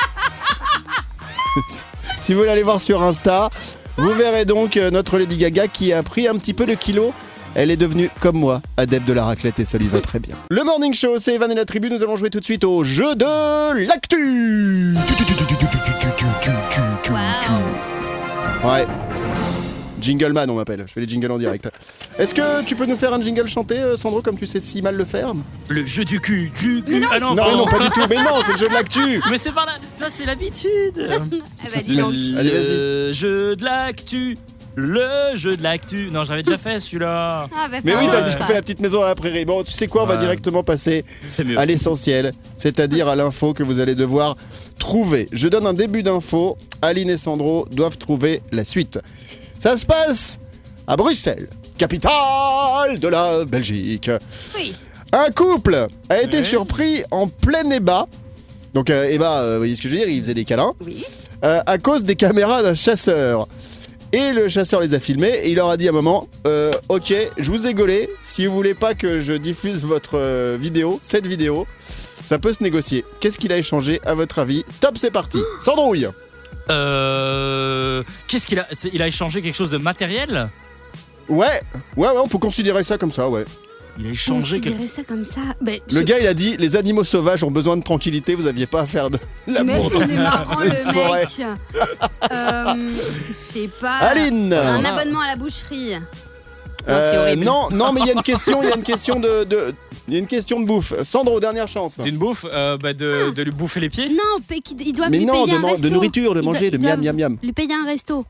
[2.21, 3.49] si vous voulez aller voir sur Insta,
[3.97, 7.11] vous verrez donc euh, notre Lady Gaga qui a pris un petit peu de kilos.
[7.55, 10.35] Elle est devenue, comme moi, adepte de la raclette et ça lui va très bien.
[10.51, 11.89] Le Morning Show, c'est Evan et la tribu.
[11.89, 14.95] Nous allons jouer tout de suite au jeu de l'actu.
[18.63, 18.85] Ouais.
[20.01, 20.83] Jingleman, on m'appelle.
[20.87, 21.69] Je fais les jingles en direct.
[22.19, 24.81] Est-ce que tu peux nous faire un jingle chanté, euh, Sandro, comme tu sais si
[24.81, 25.33] mal le faire
[25.69, 27.05] Le jeu du cul, du cul.
[27.11, 27.57] Ah non, Non, pardon.
[27.59, 28.01] non, pas du tout.
[28.09, 29.19] Mais non, c'est le jeu de l'actu.
[29.31, 29.73] Mais c'est pas là.
[29.97, 31.07] Toi, c'est l'habitude.
[31.11, 32.13] Ah bah dis donc.
[32.37, 32.73] Allez, vas-y.
[32.75, 34.37] Le jeu de l'actu.
[34.79, 36.09] Le jeu de l'actu.
[36.11, 37.47] Non, j'avais déjà fait celui-là.
[37.51, 39.43] Ah bah Mais oui, t'as je déjà fait la petite maison à la prairie.
[39.43, 40.19] Bon, tu sais quoi, on va Ouais.
[40.19, 41.57] directement passer C'est mieux.
[41.57, 44.37] à l'essentiel, c'est-à-dire à l'info que vous allez devoir
[44.77, 45.29] trouver.
[45.31, 46.57] Je donne un début d'info.
[46.83, 48.99] Aline et Sandro doivent trouver la suite.
[49.59, 50.39] Ça se passe
[50.85, 54.09] à Bruxelles, capitale de la Belgique.
[54.55, 54.75] Oui.
[55.11, 58.07] Un couple a été surpris en plein ébat.
[58.73, 60.73] Donc, euh, ébat, euh, vous voyez ce que je veux dire Il faisait des câlins.
[60.85, 61.03] Oui.
[61.43, 63.47] euh, à cause des caméras d'un chasseur.
[64.13, 66.71] Et le chasseur les a filmés et il leur a dit à un moment euh,
[66.87, 68.09] Ok, je vous ai gaulé.
[68.21, 71.67] Si vous voulez pas que je diffuse votre euh, vidéo, cette vidéo,
[72.25, 73.03] ça peut se négocier.
[73.19, 74.63] Qu'est-ce qu'il a échangé à votre avis?
[74.79, 75.39] Top, c'est parti.
[75.59, 76.07] Sandrouille
[76.69, 78.03] Euh.
[78.27, 80.49] Qu'est-ce qu'il a Il a échangé quelque chose de matériel?
[81.29, 81.61] Ouais,
[81.97, 83.45] ouais, ouais, on peut considérer ça comme ça, ouais.
[83.99, 85.41] Il a échangé quelque ça comme ça.
[85.59, 88.45] Bah, Le je- gars, il a dit Les animaux sauvages ont besoin de tranquillité, vous
[88.47, 91.21] aviez pas à faire de Mais l'amour dans il est marrant le forêt.
[91.21, 91.41] mec.
[92.31, 92.91] Euh,
[93.29, 93.97] je sais pas.
[93.97, 95.93] Aline Un abonnement à la boucherie.
[96.88, 97.44] Non, Euh, horrible.
[97.44, 99.74] non, non, mais il y a une question, il y a une question de, de-
[100.08, 100.94] il y a une question de bouffe.
[101.03, 102.00] Sandro, dernière chance.
[102.00, 104.15] D'une bouffe, euh, bah, de, de lui bouffer les pieds Non,
[104.94, 105.89] doivent Mais lui non, payer de, un man- de resto.
[105.89, 107.38] nourriture, de manger, de miam miam miam.
[107.44, 108.25] Lui payer un resto.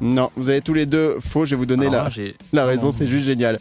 [0.00, 2.90] Non, vous avez tous les deux faux, je vais vous donner Alors la, la raison,
[2.92, 3.58] c'est juste génial.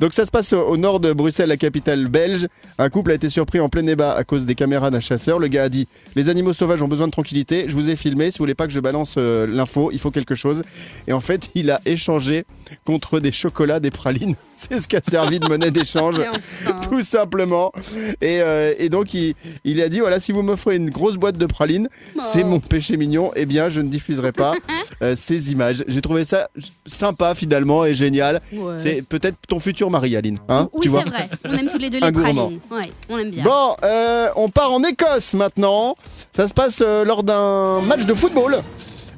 [0.00, 2.46] Donc ça se passe au au nord de Bruxelles, la capitale belge.
[2.78, 5.38] Un couple a été surpris en plein débat à cause des caméras d'un chasseur.
[5.38, 7.66] Le gars a dit Les animaux sauvages ont besoin de tranquillité.
[7.68, 8.30] Je vous ai filmé.
[8.30, 10.62] Si vous voulez pas que je balance euh, l'info, il faut quelque chose.
[11.06, 12.44] Et en fait, il a échangé
[12.84, 14.36] contre des chocolats, des pralines.
[14.54, 16.16] C'est ce qui a servi de monnaie d'échange.
[16.20, 16.80] Enfin.
[16.82, 17.72] Tout simplement.
[18.20, 19.34] Et, euh, et donc, il,
[19.64, 21.88] il a dit voilà, si vous m'offrez une grosse boîte de pralines,
[22.22, 22.46] c'est Oh.
[22.46, 24.54] mon péché mignon, eh bien, je ne diffuserai pas
[25.02, 25.84] euh, ces images.
[25.88, 26.48] J'ai trouvé ça
[26.86, 28.40] sympa, finalement, et génial.
[28.52, 28.74] Ouais.
[28.76, 30.38] C'est peut-être ton futur mari, Aline.
[30.48, 31.28] Hein, oui, c'est vrai.
[31.44, 32.60] On aime tous les deux les pralines.
[32.70, 33.44] Ouais, on aime bien.
[33.44, 35.96] Bon, euh, on part en Écosse maintenant.
[36.34, 38.62] Ça se passe euh, lors d'un match de football.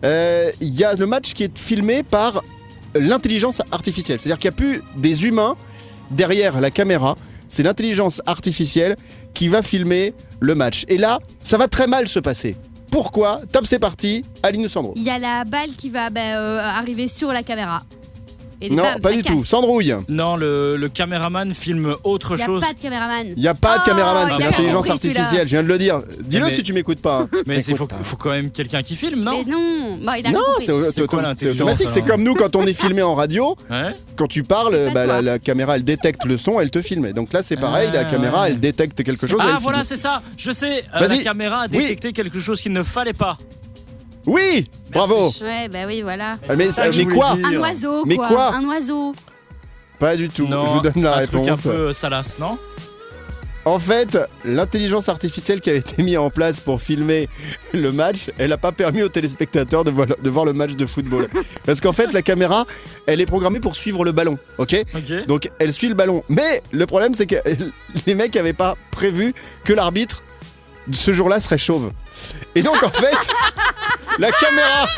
[0.05, 2.43] Il y a le match qui est filmé par
[2.95, 4.21] l'intelligence artificielle.
[4.21, 5.57] C'est-à-dire qu'il n'y a plus des humains
[6.11, 7.17] derrière la caméra.
[7.49, 8.97] C'est l'intelligence artificielle
[9.35, 10.85] qui va filmer le match.
[10.89, 12.57] Et là, ça va très mal se passer.
[12.93, 14.23] Pourquoi Top, c'est parti.
[14.43, 17.85] Aline Sandro Il y a la balle qui va bah, euh, arriver sur la caméra.
[18.63, 19.37] Et Non, pas ça du casse.
[19.37, 19.45] tout.
[19.45, 19.95] Sandrouille.
[20.09, 22.61] Non, le, le caméraman filme autre Il n'y a chose.
[22.63, 23.27] pas de caméraman.
[23.37, 25.21] Il n'y a pas de Oh, caméraman, il c'est a l'intelligence compris, celui-là.
[25.21, 25.49] artificielle.
[25.49, 26.01] Je viens de le dire.
[26.21, 27.27] Dis-le Mais- si tu m'écoutes pas.
[27.47, 30.41] Mais il faut, quand même quelqu'un qui filme, non Mais non, bah, il a Non,
[30.55, 30.67] compris.
[30.67, 31.89] c'est C'est quoi c'est l'intelligence, automatique.
[31.91, 33.57] C'est alors comme nous quand on est filmé en radio.
[33.71, 33.95] Ouais.
[34.17, 35.15] Quand tu parles, pas bah, toi.
[35.15, 37.13] la, la caméra elle détecte le son, elle te filme.
[37.13, 38.51] Donc là c'est pareil, Ah, la caméra ouais.
[38.51, 39.41] elle détecte quelque chose.
[39.43, 39.89] Ah elle voilà, filme.
[39.89, 40.23] c'est ça.
[40.37, 40.85] Je sais.
[40.95, 41.19] euh, Vas-y.
[41.19, 43.39] la caméra a détecté quelque chose qu'il ne fallait pas.
[44.27, 45.31] Oui, bravo.
[45.43, 46.39] Ouais, bah oui, voilà.
[46.49, 47.47] Ah, Mais, C'est ça que je mais voulais quoi dire.
[47.47, 48.55] Un oiseau, Mais quoi.
[48.55, 49.15] Un oiseau.
[49.99, 50.47] Pas du tout.
[50.47, 51.67] Non, Je vous donne la un truc réponse.
[51.67, 52.59] un peu salace, non?
[53.65, 57.29] En fait, l'intelligence artificielle qui a été mise en place pour filmer
[57.73, 60.85] le match, elle n'a pas permis aux téléspectateurs de voir, de voir le match de
[60.85, 61.29] football.
[61.65, 62.67] Parce qu'en fait, la caméra,
[63.07, 64.83] elle est programmée pour suivre le ballon, ok?
[64.97, 65.27] Ok.
[65.29, 66.25] Donc elle suit le ballon.
[66.29, 67.37] Mais le problème, c'est que
[68.07, 69.33] les mecs n'avaient pas prévu
[69.65, 70.25] que l'arbitre
[70.93, 71.93] ce jour-là serait chauve.
[72.57, 73.15] Et donc en fait,
[74.19, 74.89] la caméra,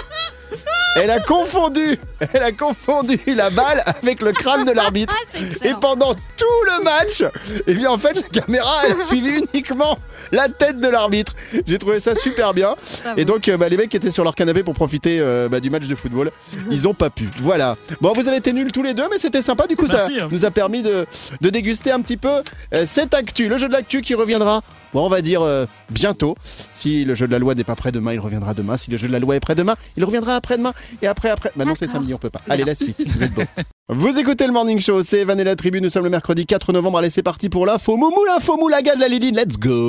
[0.96, 1.98] elle a confondu,
[2.32, 5.14] elle a confondu la balle avec le crâne de l'arbitre.
[5.36, 7.24] Ah, Et pendant tout le match,
[7.66, 9.98] eh bien en fait la caméra elle a suivi uniquement
[10.30, 11.34] la tête de l'arbitre.
[11.66, 12.76] J'ai trouvé ça super bien.
[13.16, 15.70] Et donc, euh, bah, les mecs étaient sur leur canapé pour profiter euh, bah, du
[15.70, 16.30] match de football.
[16.70, 17.28] Ils ont pas pu.
[17.40, 17.76] Voilà.
[18.00, 19.66] Bon, vous avez été nuls tous les deux, mais c'était sympa.
[19.66, 20.28] Du coup, Merci, ça hein.
[20.30, 21.06] nous a permis de,
[21.40, 22.42] de déguster un petit peu
[22.74, 24.60] euh, cette actu, le jeu de l'actu qui reviendra.
[24.94, 26.36] Bon, on va dire euh, bientôt.
[26.72, 28.76] Si le jeu de la loi n'est pas prêt demain, il reviendra demain.
[28.76, 30.72] Si le jeu de la loi est prêt demain, il reviendra après-demain.
[31.02, 31.50] Et après, après.
[31.56, 32.40] Bah non, c'est samedi, on peut pas.
[32.48, 33.04] Allez, la suite.
[33.06, 33.44] Vous êtes bon.
[33.88, 35.80] Vous écoutez le Morning Show, c'est Evan et la tribu.
[35.80, 36.98] Nous sommes le mercredi 4 novembre.
[36.98, 39.36] Allez, c'est parti pour l'info Moumou, l'info Moulaga de la Liline.
[39.36, 39.88] Let's go.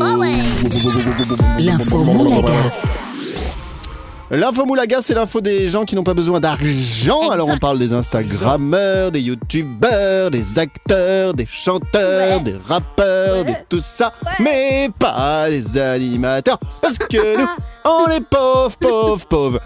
[1.60, 3.05] L'info Moulaga.
[4.32, 7.30] L'info Moulaga, c'est l'info des gens qui n'ont pas besoin d'argent.
[7.30, 12.44] Alors on parle des Instagrammeurs, des Youtubeurs, des acteurs, des chanteurs, Ouais.
[12.44, 13.44] des rappeurs, Ouais.
[13.46, 16.58] de tout ça, mais pas des animateurs.
[16.82, 17.48] Parce que nous,
[17.86, 19.60] on est pauvres, pauvres, pauvres.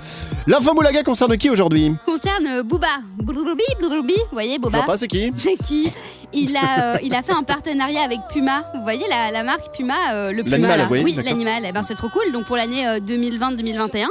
[0.45, 1.93] L'info Moulaga concerne qui aujourd'hui?
[2.06, 2.88] Concerne Booba.
[3.17, 3.89] Blouroubi, vous
[4.34, 5.32] voyez Je vois Booba pas, c'est qui?
[5.38, 5.89] C'est qui?
[6.34, 8.63] Il a, euh, il a fait un partenariat avec Puma.
[8.76, 10.88] Vous voyez la, la marque Puma, euh, le Puma L'animal, là.
[10.89, 11.63] oui, l'animal.
[11.68, 12.32] Eh ben, c'est trop cool.
[12.32, 14.08] Donc pour l'année euh, 2020-2021,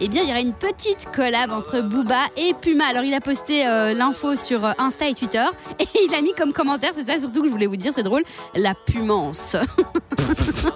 [0.00, 2.84] eh bien il y aura une petite collab entre Booba et Puma.
[2.90, 5.44] Alors il a posté euh, l'info sur euh, Insta et Twitter
[5.78, 8.02] et il a mis comme commentaire, c'est ça surtout que je voulais vous dire, c'est
[8.02, 8.22] drôle,
[8.54, 9.56] la pumance.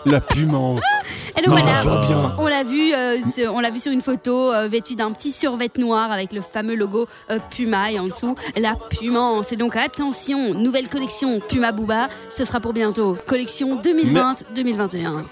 [0.06, 0.80] La pumance.
[1.36, 1.82] Et donc voilà.
[2.38, 5.32] On l'a vu, euh, ce- on l'a vu sur une photo euh, vêtu d'un petit
[5.32, 9.50] survêt noir avec le fameux logo euh, Puma et en dessous la Pumance.
[9.52, 13.16] Et donc attention, nouvelle collection Puma Booba, ce sera pour bientôt.
[13.26, 15.24] Collection 2020-2021.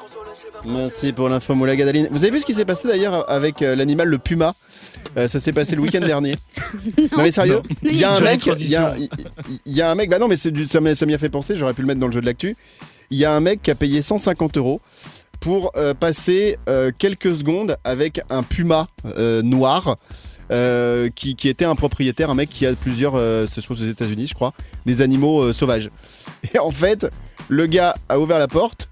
[0.64, 2.08] Merci pour l'info Moulaga d'Aline.
[2.10, 4.54] Vous avez vu ce qui s'est passé d'ailleurs avec euh, l'animal le puma?
[5.16, 6.36] Euh, Ça s'est passé le week-end dernier.
[6.98, 7.08] non.
[7.18, 7.62] mais sérieux, Non.
[7.84, 8.94] il y a un Jolie mec, il y a, transition.
[8.98, 9.08] il-
[9.66, 11.18] il y a un mec, bah non mais c'est du- ça m'y ça m'y a
[11.18, 12.56] fait penser, j'aurais pu le mettre dans le jeu de l'actu.
[13.10, 14.80] Il y a un mec qui a payé 150 euros
[15.42, 19.96] pour euh, passer euh, quelques secondes avec un puma euh, noir.
[21.14, 23.86] qui, qui était un propriétaire, un mec qui a plusieurs, euh, ce se passe aux
[23.86, 24.52] États-Unis, je crois,
[24.84, 25.90] des animaux sauvages.
[26.54, 27.06] Et en fait,
[27.48, 28.90] le gars a ouvert la porte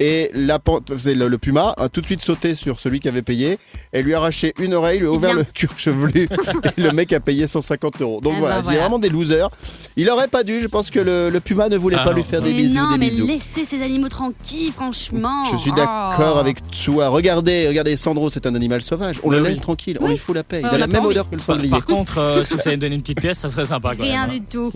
[0.00, 3.58] et la le, le puma a tout de suite sauté sur celui qui avait payé
[3.92, 5.38] et lui a arraché une oreille, lui a C'est ouvert bien.
[5.40, 6.28] le cuir chevelu
[6.76, 8.20] et le mec a payé 150 euros.
[8.20, 8.80] Donc Ah voilà, bah c'est voilà.
[8.82, 9.48] vraiment des losers.
[9.96, 12.16] Il aurait pas dû, je pense que le, le puma ne voulait Ah pas non,
[12.16, 13.26] lui faire des Mais bisous, non, des mais bisous.
[13.26, 15.46] laissez ces animaux tranquilles, franchement.
[15.52, 16.38] Je suis d'accord Oh.
[16.38, 17.08] avec toi.
[17.08, 19.16] Regardez, regardez Sandro, c'est un animal sauvage.
[19.22, 19.48] On Mais le oui.
[19.50, 20.60] laisse tranquille, on lui fout la paix.
[20.62, 21.70] Il a on la même odeur que le Par, sanglier.
[21.70, 24.26] par contre, euh, si vous me donner une petite pièce, ça serait sympa quand Rien
[24.26, 24.30] même.
[24.30, 24.38] hein.
[24.38, 24.72] du tout.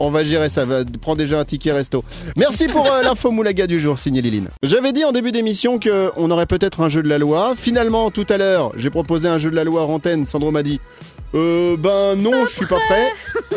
[0.00, 0.64] On va gérer ça.
[0.64, 2.04] Va, prends déjà un ticket resto.
[2.36, 4.48] Merci pour euh, l'info Moulaga du jour, signé Liline.
[4.62, 7.54] J'avais dit en début d'émission qu'on aurait peut-être un jeu de la loi.
[7.56, 10.26] Finalement, tout à l'heure, j'ai proposé un jeu de la loi en antenne.
[10.26, 10.80] Sandro m'a dit
[11.34, 13.12] Euh, ben non, je suis pas prêt.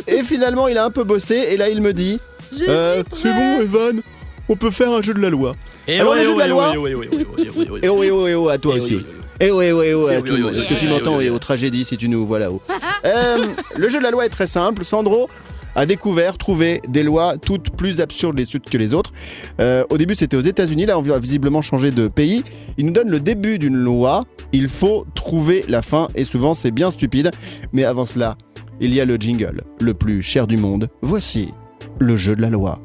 [0.07, 1.35] Et finalement, il a un peu bossé.
[1.35, 2.19] Et là, il me dit
[2.67, 4.01] Euh, C'est bon, Evan,
[4.47, 5.55] on peut faire un jeu de la loi.
[5.87, 7.69] Et Alors, ouais, le jeu de la ouais, loi ouais, ouais, ouais, ouais, ouais, ouais,
[7.71, 8.95] ouais, Et oh, et oh, et oh, à toi ouais, aussi.
[8.97, 9.07] ouais, ouais.
[9.39, 10.51] Eh oh, eh oh, eh oh, à Eh tout oui, le oui, monde.
[10.53, 11.35] oui, Est-ce que oui, tu oui, m'entends oui, Et oui.
[11.35, 12.61] aux tragédies si tu nous vois là-haut.
[13.05, 14.85] Euh, le jeu de la loi est très simple.
[14.85, 15.27] Sandro
[15.75, 19.11] a découvert, trouvé des lois toutes plus absurdes les unes que les autres.
[19.59, 20.85] Euh, au début, c'était aux États-Unis.
[20.85, 22.43] Là, on va visiblement changer de pays.
[22.77, 24.23] Il nous donne le début d'une loi.
[24.51, 26.07] Il faut trouver la fin.
[26.15, 27.31] Et souvent, c'est bien stupide.
[27.73, 28.37] Mais avant cela,
[28.79, 30.89] il y a le jingle, le plus cher du monde.
[31.01, 31.53] Voici
[31.99, 32.79] le jeu de la loi.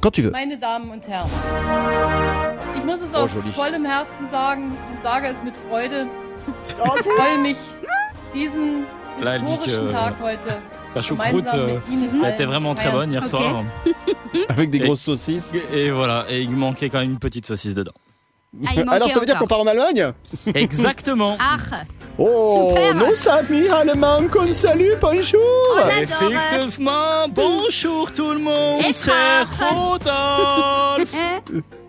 [0.00, 0.30] Quand tu veux.
[0.30, 1.28] Meine Damen und Herren,
[2.74, 6.06] ich muss es Oh, aus vollem Herzen sagen und sage es mit Freude.
[6.64, 7.58] Ich freue mich,
[8.34, 8.86] diesen
[9.22, 9.92] Là, elle dit que
[10.82, 11.78] Sa choucroute, euh,
[12.24, 13.64] elle était vraiment très bonne hier soir.
[14.48, 15.52] Avec des grosses saucisses.
[15.72, 17.92] Et voilà, et il manquait quand même une petite saucisse dedans.
[18.66, 20.12] Ah, Alors, ça veut dire qu'on part en Allemagne?
[20.54, 21.36] Exactement.
[21.52, 21.56] Ah,
[22.22, 22.94] Oh, Super.
[22.96, 25.40] nos amis allemands comme salut, bonjour.
[25.88, 29.10] Effectivement, bonjour tout le monde, c'est
[29.72, 31.14] Rodolphe.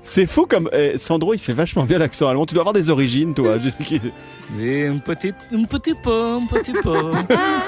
[0.03, 0.67] C'est fou comme...
[0.73, 2.45] eh, Sandro, il fait vachement bien l'accent allemand.
[2.45, 3.57] Tu dois avoir des origines, toi.
[4.59, 7.11] Et un petit, un petit peu, un petit peu.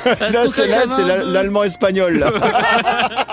[0.05, 2.15] Est-ce Là, c'est veut- l'allemand espagnol.
[2.17, 2.31] là.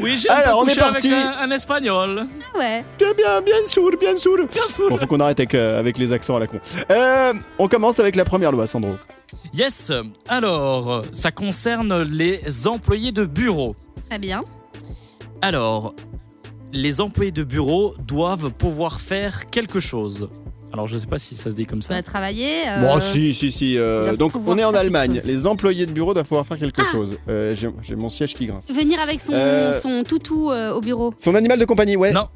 [0.00, 1.12] Oui, j'ai Alors, un on est parti.
[1.12, 2.26] avec un, un espagnol.
[2.58, 2.84] ouais.
[2.98, 4.36] Bien, bien, bien sûr, bien sûr.
[4.52, 4.90] Bien sûr.
[4.90, 6.60] Bon, faut qu'on arrête avec, euh, avec les accents à la con.
[6.90, 8.94] Euh, on commence avec la première loi, Sandro.
[9.54, 9.92] Yes,
[10.28, 13.74] alors, ça concerne les employés de bureau.
[14.08, 14.42] Très bien.
[15.40, 15.94] Alors,
[16.74, 20.28] les employés de bureau doivent pouvoir faire quelque chose.
[20.72, 21.94] Alors, je sais pas si ça se dit comme ça.
[21.94, 22.62] vas travailler.
[22.68, 23.78] euh, Bon, si, si, si.
[23.78, 25.20] euh, donc, on est en Allemagne.
[25.24, 26.90] Les employés de bureau doivent pouvoir faire quelque Ah.
[26.90, 27.16] chose.
[27.28, 28.66] Euh, J'ai j'ai mon siège qui grince.
[28.72, 31.14] Venir avec son, Euh, son toutou euh, au bureau.
[31.18, 32.12] Son animal de compagnie, ouais.
[32.12, 32.26] Non,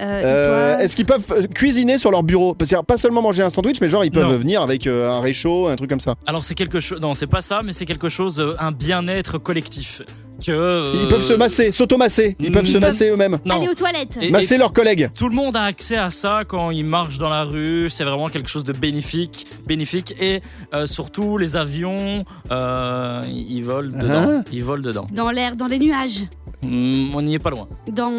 [0.00, 2.56] Euh, Euh, Est-ce qu'ils peuvent euh, cuisiner sur leur bureau?
[2.72, 4.38] A pas seulement manger un sandwich, mais genre ils peuvent Non.
[4.38, 6.14] venir avec euh, un réchaud, un truc comme ça.
[6.26, 7.00] alors c'est quelque chose.
[7.00, 10.02] Non, c'est pas ça, mais c'est quelque chose, euh, un bien-être collectif.
[10.44, 10.52] Que.
[10.52, 12.34] euh, Ils peuvent se masser, s'auto-masser.
[12.40, 13.38] Ils peuvent se Ils masser eux-mêmes.
[13.50, 14.16] Aller aux toilettes.
[14.22, 15.10] Et- Masser leurs collègues.
[15.14, 17.90] Tout le monde a accès à ça quand il marche dans la rue.
[17.90, 20.14] C'est vraiment quelque chose de bénéfique, bénéfique.
[20.18, 20.40] Et
[20.72, 24.14] euh, surtout, les avions, euh, ils volent dedans.
[24.30, 25.06] Hein Ils volent dedans.
[25.12, 26.24] Dans l'air, dans les nuages.
[26.62, 27.68] Hmm, on n'y est pas loin.
[27.92, 28.10] Dans,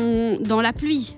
[0.44, 1.16] dans la pluie.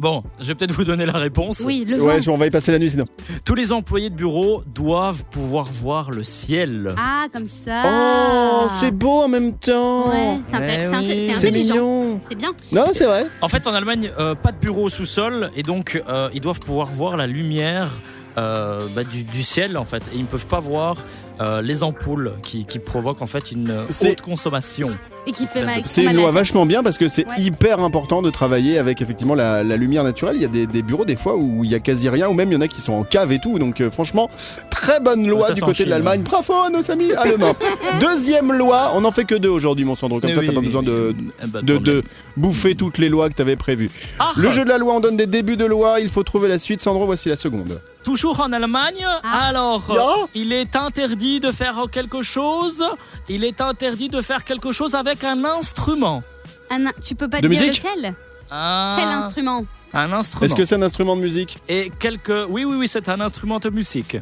[0.00, 1.60] Bon, je vais peut-être vous donner la réponse.
[1.66, 2.34] Oui, le Ouais, vent.
[2.34, 3.06] on va y passer la nuit sinon.
[3.44, 6.94] Tous les employés de bureau doivent pouvoir voir le ciel.
[6.96, 7.82] Ah, comme ça.
[7.84, 10.08] Oh, c'est beau en même temps.
[10.10, 11.06] Ouais, c'est Eh c'est oui.
[11.08, 11.74] c'est C'est intelligent.
[11.74, 12.20] mignon.
[12.28, 12.50] C'est bien.
[12.72, 13.26] Non, c'est vrai.
[13.40, 16.60] En fait, en Allemagne, euh, pas de bureau au sous-sol et donc euh, ils doivent
[16.60, 17.90] pouvoir voir la lumière
[18.38, 20.08] euh, bah, du, du ciel en fait.
[20.12, 20.96] Et ils ne peuvent pas voir
[21.40, 24.86] euh, les ampoules qui, qui provoquent en fait une haute consommation.
[25.26, 25.82] Et qui fait mal.
[25.84, 27.34] C'est une loi vachement bien parce que c'est Ouais.
[27.42, 30.36] hyper important de travailler avec effectivement la, la lumière naturelle.
[30.36, 32.32] Il y a des, des bureaux des fois où il y a quasi rien ou
[32.32, 33.58] même il y en a qui sont en cave et tout.
[33.58, 34.30] Donc euh, franchement,
[34.70, 36.22] très bonne loi Ça, du côté de l'Allemagne.
[36.22, 37.54] Bravo à nos amis allemands.
[38.00, 40.20] Deuxième loi, on en fait que deux aujourd'hui mon Sandro.
[40.20, 41.26] Comme Mais ça oui, t'as pas oui, besoin de, oui.
[41.42, 41.82] Eh ben, de, problème.
[41.96, 42.02] de
[42.36, 43.90] bouffer toutes les lois que t'avais prévues.
[44.18, 46.00] Ah, Le jeu de la loi, on donne des débuts de loi.
[46.00, 46.80] Il faut trouver la suite.
[46.80, 47.80] Sandro, voici la seconde.
[48.08, 49.04] Toujours en Allemagne.
[49.22, 49.48] Ah.
[49.48, 52.82] Alors, euh, il est interdit de faire quelque chose.
[53.28, 56.22] Il est interdit de faire quelque chose avec un instrument.
[56.70, 58.14] Un tu peux pas De dire musique lequel
[58.50, 60.46] Un, Quel instrument Un instrument.
[60.46, 62.32] Est-ce que c'est un instrument de musique Et quelques.
[62.48, 64.16] Oui, oui, oui, c'est un instrument de musique.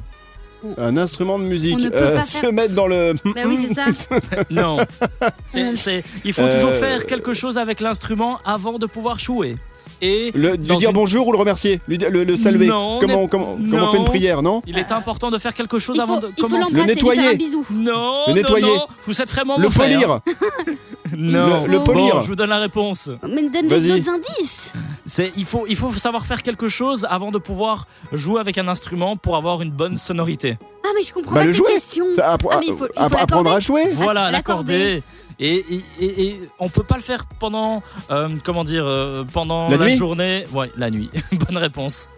[0.79, 1.77] Un instrument de musique.
[1.77, 3.13] On ne peut pas se faire- mettre dans le.
[3.25, 3.87] Bah oui, c'est ça.
[4.51, 4.79] Non.
[5.45, 9.59] C'est- c'est- il faut toujours Euh, faire quelque chose avec l'instrument avant de pouvoir jouer.
[10.03, 13.27] Et Le, lui dire une- bonjour ou le remercier lui le, le saluer Non, comment,
[13.29, 16.19] comment, comment on fait une prière, non il est important de faire quelque chose avant
[16.19, 16.75] de il faut commencer.
[16.75, 17.29] faire nettoyer.
[17.29, 17.65] un bisou.
[17.71, 18.67] Non, Le non, nettoyer.
[18.67, 19.89] non, vous êtes vraiment Le mon frère.
[19.91, 20.21] polir
[21.17, 21.65] Non.
[21.67, 22.17] Le- le polir.
[22.17, 23.11] Bon, je vous donne la réponse.
[23.29, 24.73] Mais donne d'autres indices.
[25.05, 28.69] C'est il faut il faut savoir faire quelque chose avant de pouvoir jouer avec un
[28.69, 30.59] instrument pour avoir une bonne sonorité.
[30.85, 31.73] Ah, mais je comprends Bah, pas le jouer.
[31.75, 32.05] questions.
[32.17, 35.03] Ça, Ah, mais il faut- il faut app- apprendre à jouer Voilà, l'accorder.
[35.39, 39.69] Et, et, et, et on peut pas le faire pendant euh, comment dire euh, pendant
[39.69, 40.47] La journée.
[40.53, 41.11] Ouais, la nuit.
[41.33, 42.09] Bonne réponse.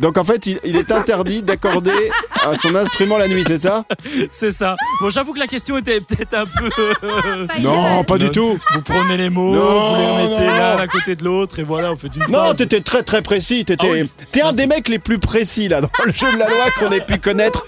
[0.00, 1.92] Donc en fait, il, il est interdit d'accorder
[2.44, 3.84] à son instrument la nuit, c'est ça?
[4.30, 4.74] C'est ça.
[5.00, 6.70] Bon, j'avoue que la question était peut-être un peu.
[7.04, 8.32] euh, Non, pas du Non.
[8.32, 8.58] tout.
[8.74, 11.92] Vous prenez les mots, Non, vous les remettez l'un à côté de l'autre et voilà,
[11.92, 13.64] on fait une Non, t'étais très très précis.
[13.64, 14.10] T'étais, Ah oui.
[14.32, 16.90] t'es un des mecs les plus précis là dans le jeu de la loi qu'on
[16.90, 17.64] ait pu connaître.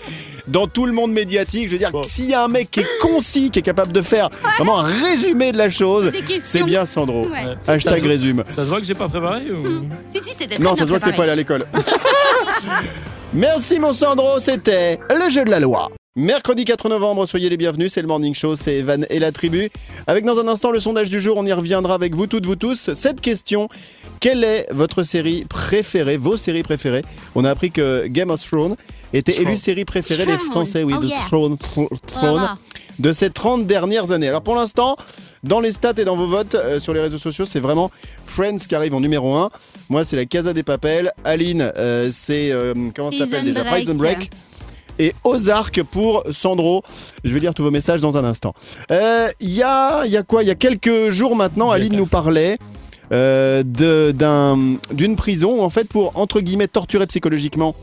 [0.48, 2.02] Dans tout le monde médiatique, je veux dire, Bon.
[2.02, 4.28] s'il y a un mec qui est concis, qui est capable de faire
[4.59, 6.11] vraiment un résumé de la chose,
[6.44, 7.26] c'est bien Sandro.
[7.28, 7.57] Ouais.
[7.66, 8.44] Hashtag Ça se- résume.
[8.48, 9.85] Ça se voit que j'ai pas préparé ou...
[10.09, 11.64] Si, si, c'était Non, ça se voit que t'es pas allé à l'école.
[13.33, 15.90] Merci mon Sandro, c'était le jeu de la loi.
[16.14, 19.70] Mercredi 4 novembre, soyez les bienvenus, c'est le Morning Show, c'est Evan et la tribu.
[20.07, 22.57] Avec dans un instant le sondage du jour, on y reviendra avec vous toutes, vous
[22.57, 22.92] tous.
[22.92, 23.70] Cette question,
[24.20, 27.02] quelle est votre série préférée, vos séries préférées?
[27.35, 28.76] On a appris que Game of Thrones
[29.12, 30.38] était élue série préférée, Thrones.
[30.51, 31.16] Français, oui, Oh de yeah.
[31.27, 31.57] Throne,
[32.98, 34.29] de ces 30 dernières années.
[34.29, 34.96] Alors pour l'instant,
[35.42, 37.90] dans les stats et dans vos votes euh, sur les réseaux sociaux, c'est vraiment
[38.27, 39.51] Friends qui arrive en numéro 1.
[39.88, 41.12] Moi, c'est la Casa des Papels.
[41.25, 42.51] Aline, euh, c'est.
[42.53, 43.62] euh, comment ça s'appelle déjà?
[43.64, 43.72] Break.
[43.85, 44.31] Prison Break.
[44.98, 46.83] Et Ozark pour Sandro.
[47.25, 48.55] Je vais lire tous vos messages dans un instant.
[48.90, 50.42] Euh, Il y, a, il y a quoi?
[50.42, 52.59] Il y a quelques jours maintenant, Aline nous parlait
[53.11, 57.75] euh, de- d'un- d'une prison où, en fait, pour entre guillemets torturer psychologiquement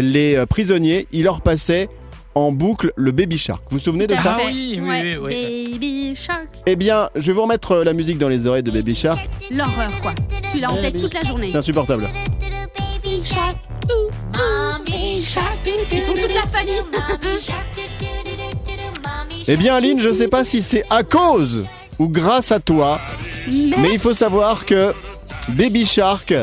[0.00, 1.88] les euh, prisonniers, il leur passait
[2.34, 3.62] en boucle le Baby Shark.
[3.70, 5.16] Vous vous souvenez de Tout à ça Ah oui, oui, Ouais.
[5.20, 6.48] oui, Baby Shark.
[6.66, 9.28] Eh bien, je vais vous remettre euh, la musique dans les oreilles de Baby Shark.
[9.50, 10.12] L'horreur, quoi.
[10.50, 11.48] Tu l'as en tête toute la journée.
[11.50, 12.08] C'est insupportable.
[15.92, 16.82] Ils font toute la famille.
[19.48, 21.66] Eh bien, Aline, je sais pas si c'est à cause
[22.00, 23.00] ou grâce à toi,
[23.46, 24.92] Mais mais il faut savoir que
[25.48, 26.34] Baby Shark,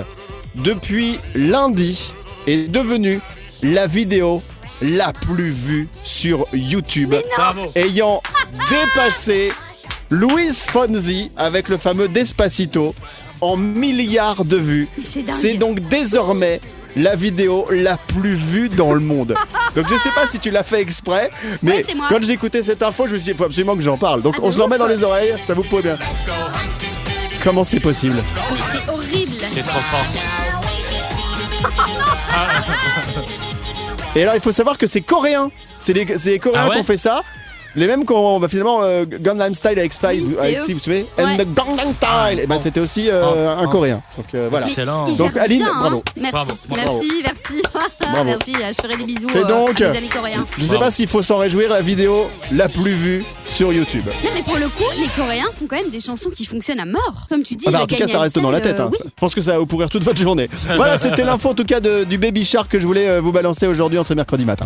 [0.55, 2.05] depuis lundi,
[2.47, 3.19] est devenu
[3.63, 4.41] la vidéo
[4.81, 7.61] la plus vue sur YouTube, Bravo.
[7.75, 8.21] ayant
[8.69, 9.51] dépassé
[10.09, 12.93] Louis Fonzi avec le fameux Despacito
[13.41, 14.87] en milliards de vues.
[15.39, 16.59] c'est donc désormais
[16.95, 19.33] la vidéo la plus vue dans le monde.
[19.75, 21.31] Donc je sais pas si tu l'as fait exprès,
[21.63, 23.81] mais Ouais, quand j'ai écouté cette info, je me suis dit, il faut absolument que
[23.81, 24.21] j'en parle.
[24.21, 24.81] Donc Ah, on se le remet ouf.
[24.81, 25.97] dans les oreilles, ça vous pourrait bien.
[27.43, 28.17] Comment c'est possible?
[28.17, 29.31] Mais c'est horrible.
[29.51, 30.05] C'est trop fort.
[34.15, 35.49] Et alors il faut savoir que c'est coréen.
[35.77, 37.23] C'est les, c'est les Coréens Ah ouais qui ont fait ça.
[37.75, 40.59] Les mêmes qui ont bah, finalement euh, Gangnam Style avec Spy, Oui, avec.
[40.59, 41.23] Psy, vous savez, Ouais.
[41.23, 42.39] and the Gangnam Style.
[42.41, 43.69] Et ben c'était aussi euh, Oh, un oh.
[43.69, 43.99] Coréen.
[44.15, 44.67] Donc euh, voilà.
[44.67, 45.05] Excellent.
[45.17, 45.79] Donc, Aline, bien, hein.
[45.79, 46.03] bravo.
[46.17, 46.99] Merci, Bravo, bravo.
[47.01, 47.63] merci, merci.
[48.13, 48.25] Bravo.
[48.25, 50.45] merci, je ferai des bisous C'est euh, donc- à mes amis coréens.
[50.59, 54.03] Je sais pas s'il faut s'en réjouir, la vidéo la plus vue sur YouTube.
[54.05, 56.85] Non mais pour le coup, les Coréens font quand même des chansons qui fonctionnent à
[56.85, 57.25] mort.
[57.29, 58.79] Comme tu dis, Ah bah, en tout cas, ça reste dans la tête.
[58.79, 58.85] hein.
[58.85, 58.97] euh, oui.
[59.03, 60.47] Je pense que ça va vous pourrir toute votre journée.
[60.75, 63.31] Voilà, c'était l'info en tout cas de- du Baby Shark que je voulais euh, vous
[63.31, 64.65] balancer aujourd'hui en ce mercredi matin.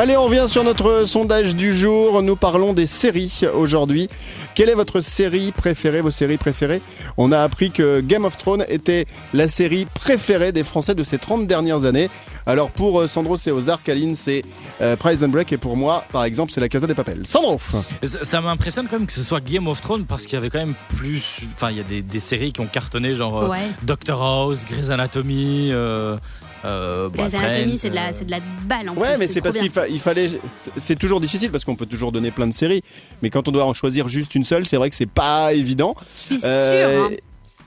[0.00, 2.22] Allez, on revient sur notre sondage du jour.
[2.22, 4.08] Nous parlons des séries aujourd'hui.
[4.54, 6.80] Quelle est votre série préférée, vos séries préférées?
[7.16, 11.18] On a appris que Game of Thrones était la série préférée des Français de ces
[11.18, 12.10] 30 dernières années.
[12.48, 14.42] Alors pour euh, Sandro, c'est Ozark, Aline, c'est
[14.80, 17.26] euh, Price and Break, et pour moi, par exemple, c'est la Casa des Papels.
[17.26, 17.60] Sandro
[18.02, 20.48] Ça, ça m'impressionne quand même que ce soit Game of Thrones parce qu'il y avait
[20.48, 21.40] quand même plus.
[21.52, 23.58] Enfin, il y a des, des séries qui ont cartonné, genre euh, Ouais.
[23.82, 25.70] Doctor House, Grey's Anatomy.
[25.72, 26.16] Euh,
[26.64, 29.18] euh, bah, Les anatomies, Friends, c'est de, la, c'est de la balle en Ouais, plus.
[29.20, 30.30] mais c'est parce qu'il fa- il fallait.
[30.78, 32.82] c'est- toujours difficile parce qu'on peut toujours donner plein de séries,
[33.22, 35.94] mais quand on doit en choisir juste une seule, c'est vrai que c'est pas évident.
[36.16, 37.14] Je suis sûre Euh, hein,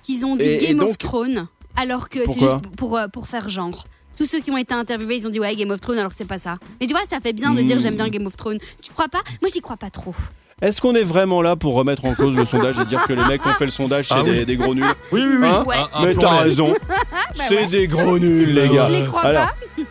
[0.01, 3.47] qu'ils ont dit et- et Game of Thrones alors que c'est juste pour, pour faire
[3.47, 3.85] genre.
[4.21, 6.15] Tous ceux qui ont été interviewés, ils ont dit ouais Game of Thrones alors que
[6.15, 6.57] c'est pas ça.
[6.79, 7.79] Mais tu vois, ça fait bien de dire Hmm.
[7.79, 8.59] j'aime bien Game of Thrones.
[8.79, 9.21] Tu crois pas?
[9.41, 10.13] Moi, j'y crois pas trop.
[10.61, 13.25] Est-ce qu'on est vraiment là pour remettre en cause le sondage et dire que les
[13.25, 14.45] mecs qui ont fait le sondage, c'est Ah oui.
[14.45, 14.83] des, gros nuls?
[15.11, 15.47] Oui, oui, oui.
[15.47, 15.75] Hein Ouais.
[16.03, 16.71] Mais t'as raison,
[17.33, 18.89] c'est des gros nuls, les gars.
[18.91, 19.83] Je les crois Alors, pas.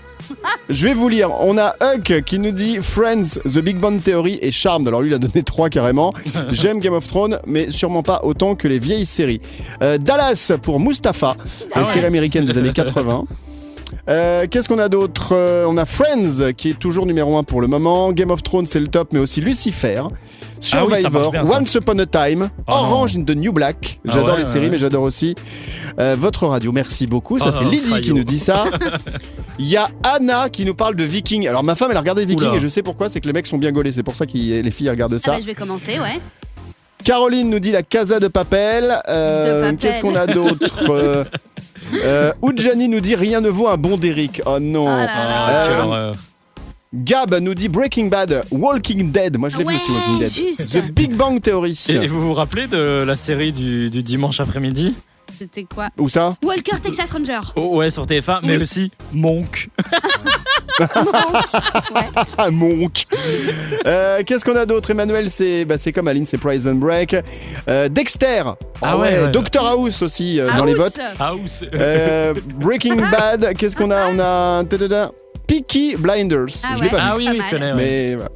[0.69, 1.33] Je vais vous lire.
[1.41, 4.87] On a Huck qui nous dit Friends, The Big Bang Theory et Charmed.
[4.87, 6.15] Alors lui, il a donné trois carrément.
[6.53, 9.41] J'aime Game of Thrones, mais sûrement pas autant que les vieilles séries.
[9.83, 11.85] Euh, Dallas pour Mustapha, la Ah ouais.
[11.93, 13.25] série américaine des années 80.
[14.09, 15.31] Euh, Qu'est-ce qu'on a d'autre?
[15.33, 18.13] Euh, On a Friends qui est toujours numéro 1 pour le moment.
[18.13, 20.03] Game of Thrones c'est le top, mais aussi Lucifer.
[20.73, 21.45] Ah oui, Survivor, bien.
[21.45, 22.77] Once Upon a Time, Oh non.
[22.77, 23.99] Orange in the New Black.
[24.07, 24.71] Ah J'adore ouais, les séries, ouais.
[24.73, 25.35] mais j'adore aussi
[25.99, 26.71] euh, votre radio.
[26.73, 27.39] Merci beaucoup.
[27.39, 28.65] Ça, Oh, c'est Lydie qui nous dit ça.
[29.59, 31.47] Il y a Anna qui nous parle de Viking.
[31.49, 32.57] Alors, ma femme, elle a regardé Viking Oula.
[32.57, 33.93] et je sais pourquoi, c'est que les mecs sont bien gaulés.
[33.93, 35.31] C'est pour ça que les filles regardent Ah ça.
[35.33, 36.21] bah, je vais commencer, ouais.
[37.05, 39.01] Caroline nous dit la Casa de Papel.
[39.09, 39.77] Euh, De Papel.
[39.79, 41.27] Qu'est-ce qu'on a d'autre
[42.05, 44.43] euh, Oudjani nous dit rien ne vaut un bon d'Eric.
[44.47, 44.87] Oh non.
[44.89, 45.11] Ah là là.
[45.47, 46.15] Ah, quelle Euh, horreur.
[46.93, 49.39] Gab nous dit Breaking Bad, Walking Dead.
[49.39, 50.33] Moi, je l'ai Ouais, vu aussi, Walking Dead.
[50.33, 50.71] juste.
[50.73, 51.79] The Big Bang Theory.
[51.89, 54.95] Et, et vous vous rappelez de la série du, du dimanche après-midi?
[55.37, 57.41] C'était quoi Où ça Walker Texas Ranger.
[57.57, 58.63] Oh, Ouais, sur TF1, mais Oui.
[58.63, 59.69] aussi Monk.
[60.81, 60.87] ouais.
[62.39, 63.07] Ah, Monk.
[63.87, 67.17] Euh, Qu'est-ce qu'on a d'autre Emmanuel, c'est bah, c'est comme Aline, c'est Price and Break.
[67.69, 68.43] Euh, Dexter.
[68.83, 69.29] Ah ouais, ouais.
[69.31, 70.79] Doctor House aussi euh, dans les House.
[70.81, 71.01] votes.
[71.19, 71.65] House.
[71.75, 73.55] Euh, Breaking Bad.
[73.57, 75.11] Qu'est-ce qu'on a On a tadada,
[75.47, 76.47] Peaky Blinders.
[76.65, 76.91] Ah Je l'ai ouais.
[76.91, 77.03] pas vu.
[77.05, 77.51] Ah oui, Pas oui, mal.
[77.51, 77.67] connais.
[77.73, 77.75] ouais.
[77.77, 78.31] Mais voilà.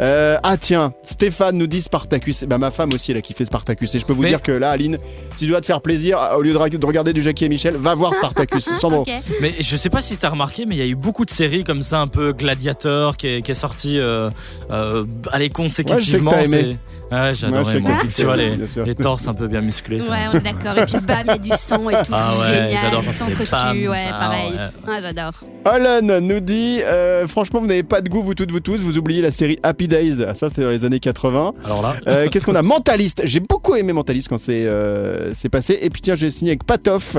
[0.00, 2.44] Euh, ah tiens, Stéphane nous dit Spartacus.
[2.44, 3.94] Bah, ma femme aussi elle a kiffé Spartacus.
[3.94, 4.98] Et je peux vous Mais- dire que là, Aline,
[5.36, 7.48] si tu dois te faire plaisir, au lieu de, ra- de regarder du Jackie et
[7.48, 8.64] Michel, va voir Spartacus.
[8.80, 9.02] Sandro.
[9.02, 9.10] Ok.
[9.40, 11.64] Mais je sais pas si t'as remarqué, mais il y a eu beaucoup de séries
[11.64, 14.30] comme ça, un peu gladiateur, qui est, qui est sorti, euh,
[14.70, 16.30] euh, allez, consécutivement.
[16.32, 16.76] Ouais, je sais que t'as c'est- aimé.
[17.08, 17.64] Ouais, je j'adorais.
[17.64, 17.90] sais que moi.
[17.92, 18.84] t'as kiffé, tu vois, les, bien sûr.
[18.84, 20.00] les torses un peu bien musclés.
[20.00, 20.10] ça.
[20.10, 20.76] Ouais, on est d'accord.
[20.76, 22.90] Et puis bam, il y a du sang et tout, Ah c'est ouais, j'adore génial.
[22.92, 24.52] quand Ils c'est s'entretuent, pams, ouais, ça, pareil.
[24.54, 24.92] ouais.
[24.92, 25.32] Ouais, j'adore.
[25.64, 28.78] Alan nous dit euh, Franchement, vous n'avez pas de goût, vous toutes, vous tous.
[28.82, 30.24] Vous oubliez la série Happy Days.
[30.26, 31.54] Ah, Ça, c'était dans les années 80.
[31.64, 32.62] Alors là, Euh, Qu'est-ce qu'on a?
[32.62, 33.22] Mentaliste.
[33.24, 35.78] J'ai beaucoup aimé Mentaliste quand c'est euh, c'est passé.
[35.82, 37.16] Et puis, tiens, j'ai signé avec Patoff.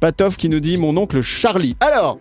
[0.00, 1.76] Patoff qui nous dit Mon oncle Charlie.
[1.80, 2.18] Alors,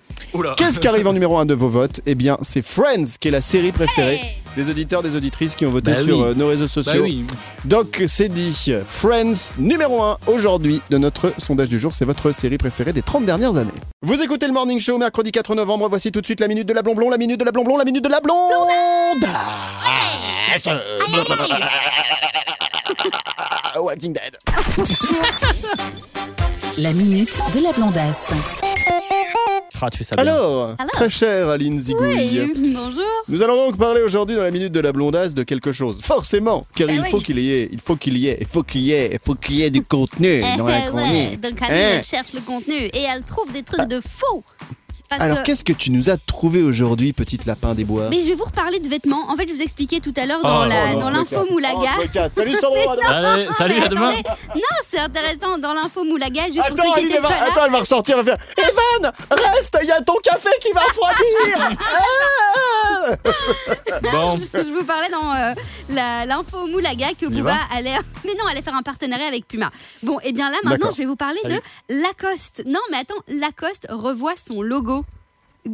[0.57, 2.01] qu'est-ce qui arrive en numéro 1 de vos votes?
[2.05, 5.65] Eh bien, c'est Friends qui est la série préférée Hey des auditeurs, des auditrices qui
[5.65, 6.23] ont voté Bah sur oui.
[6.23, 7.03] euh, nos réseaux Bah sociaux.
[7.03, 7.25] oui.
[7.65, 8.71] Donc, c'est dit.
[8.87, 11.93] Friends numéro 1 aujourd'hui de notre sondage du jour.
[11.95, 13.71] C'est votre série préférée des 30 dernières années.
[14.01, 15.87] Vous écoutez le Morning Show, mercredi 4 novembre.
[15.89, 17.85] Voici tout de suite la minute de la blonblon, la minute de la blonblon, la
[17.85, 19.25] minute de la blonde.
[23.79, 24.37] Walking Dead.
[26.77, 28.31] La minute de la blondasse.
[29.81, 30.23] Ah, tu fais ça bien.
[30.33, 32.51] Alors, Alors très chère Aline Zigouille.
[32.55, 33.03] Oui, bonjour.
[33.27, 35.99] Nous allons donc parler aujourd'hui dans la minute de la blondasse de quelque chose.
[36.01, 37.09] Forcément, car Eh il oui.
[37.11, 39.19] faut qu'il y ait, il faut qu'il y ait, il faut qu'il y ait, il
[39.23, 40.88] faut qu'il y ait du contenu Eh, dans la eh, ouais.
[40.89, 41.41] chronique.
[41.41, 44.43] Donc Aline, Hein elle cherche le contenu et elle trouve des trucs de faux.
[45.17, 45.45] Parce Alors, que...
[45.47, 48.43] qu'est-ce que tu nous as trouvé aujourd'hui, petite lapin des bois Mais je vais vous
[48.45, 49.30] reparler de vêtements.
[49.32, 51.45] En fait, je vous expliquais tout à l'heure dans Oh, la- oh, dans Oh, l'info
[51.51, 52.30] Moulaga.
[52.30, 52.78] Salut Sandro.
[53.08, 54.12] Allez, salut, à demain.
[54.56, 57.30] Non, c'est intéressant dans l'info Moulaga, juste pour Attends, ceux qui Aline, étaient elle va,
[57.30, 57.51] pas là.
[57.51, 59.12] attends, elle va ressortir, elle va faire Evan,
[59.56, 61.78] reste, il y a ton café qui va refroidir.
[63.08, 64.38] Ah Bon.
[64.38, 65.54] je, je vous parlais dans euh,
[65.89, 67.93] la- l'info Moulaga que On y Booba allait.
[68.23, 69.69] Mais non, allait faire un partenariat avec Puma.
[70.01, 70.91] Bon, et bien là, maintenant, D'accord.
[70.93, 71.60] je vais vous parler de
[72.01, 72.63] Lacoste.
[72.65, 75.04] Non, mais attends, Lacoste revoit son logo.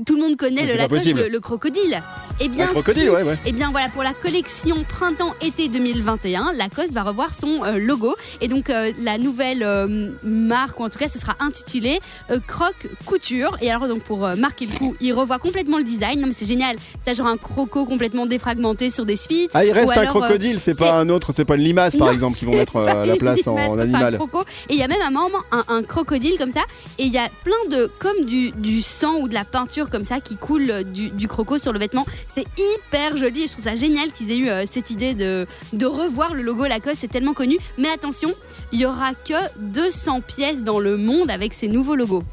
[0.06, 2.02] Tout le monde connaît Mais le Lacoste, le, le crocodile.
[2.40, 3.10] Eh bien, Un crocodile, si.
[3.10, 3.38] ouais, ouais.
[3.46, 8.16] Et bien voilà, pour la collection printemps-été 2021, Lacoste va revoir son euh, logo.
[8.40, 12.00] Et donc euh, la nouvelle euh, marque, ou en tout cas ce sera intitulé
[12.48, 13.58] Croc Couture.
[13.62, 16.22] Et alors donc pour marquer le coup, il revoit complètement le design.
[16.22, 16.78] Non mais c'est génial.
[17.04, 19.52] T'as genre un croco complètement défragmenté sur des suites.
[19.54, 21.98] Ah, il reste un alors, euh, crocodile, c'est pas un autre, c'est pas une limace
[21.98, 24.16] par Non, exemple qui vont mettre à la place en, en un animal.
[24.16, 24.44] croco.
[24.70, 26.62] Et il y a même un moment un, un crocodile comme ça.
[26.98, 30.04] Et il y a plein de comme du, du sang ou de la peinture comme
[30.04, 32.06] ça qui coule euh, du, du croco sur le vêtement.
[32.28, 35.46] C'est hyper joli et je trouve ça génial qu'ils aient eu euh, cette idée de,
[35.74, 36.98] de revoir le logo Lacoste.
[37.02, 37.58] C'est tellement connu.
[37.78, 38.32] Mais attention,
[38.72, 42.24] il y aura que 200 pièces dans le monde avec ces nouveaux logos.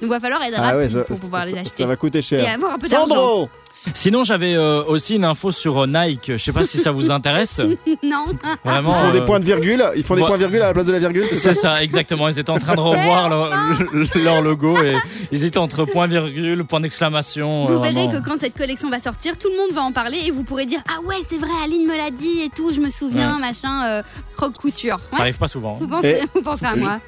[0.00, 1.84] Donc il va falloir être Ah ouais, rapide ça, pour pouvoir ça- les ça acheter.
[1.86, 2.54] va coûter Et cher.
[2.54, 3.48] avoir un peu d'argent.
[3.94, 6.32] Sinon, j'avais euh, aussi une info sur euh, Nike.
[6.32, 7.60] Je sais pas si ça vous intéresse.
[8.02, 8.26] non.
[8.64, 8.94] Vraiment.
[8.94, 10.72] Ils font des euh, points de virgule, ils font des points de virgule à la
[10.72, 12.28] place de la virgule, c'est ça C'est ça, exactement.
[12.28, 13.50] Ils étaient en train de revoir leur,
[14.24, 14.94] leur logo et
[15.32, 17.66] ils étaient entre point virgule, point d'exclamation.
[17.66, 20.30] Vous verrez que quand cette collection va sortir, tout le monde va en parler et
[20.30, 22.90] vous pourrez dire Ah ouais, c'est vrai, Aline me l'a dit et tout, je me
[22.90, 24.02] souviens, machin, euh,
[24.36, 24.98] croque couture.
[25.12, 25.78] Ça arrive pas souvent.
[25.80, 27.00] Vous, pensez, Et- vous penserez à moi.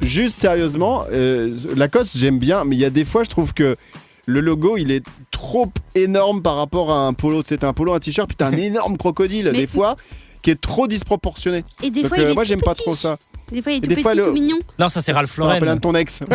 [0.00, 3.76] Juste sérieusement, euh, Lacoste, j'aime bien, mais il y a des fois, je trouve que
[4.26, 7.42] le logo, il est trop énorme par rapport à un polo.
[7.42, 9.96] Tu sais, t'as un polo, un t-shirt, puis t'as un énorme crocodile, des fois,
[10.42, 11.64] qui est trop disproportionné.
[11.82, 13.16] Et des Donc, fois, euh, il est moi, tout j'aime pas trop ça.
[13.50, 14.56] Des fois, il est tout des petit, fois, le- tout mignon.
[14.78, 15.76] Non, ça c'est Ralph Ça rappelle un Lauren.
[15.76, 16.20] de ton ex.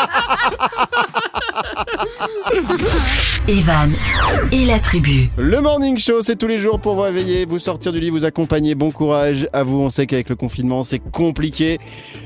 [3.48, 3.90] Evan
[4.52, 5.30] et la tribu.
[5.36, 8.24] Le Morning Show, c'est tous les jours pour vous réveiller, vous sortir du lit, vous
[8.24, 8.74] accompagner.
[8.74, 9.80] Bon courage à vous.
[9.80, 11.78] On sait qu'avec le confinement, c'est compliqué.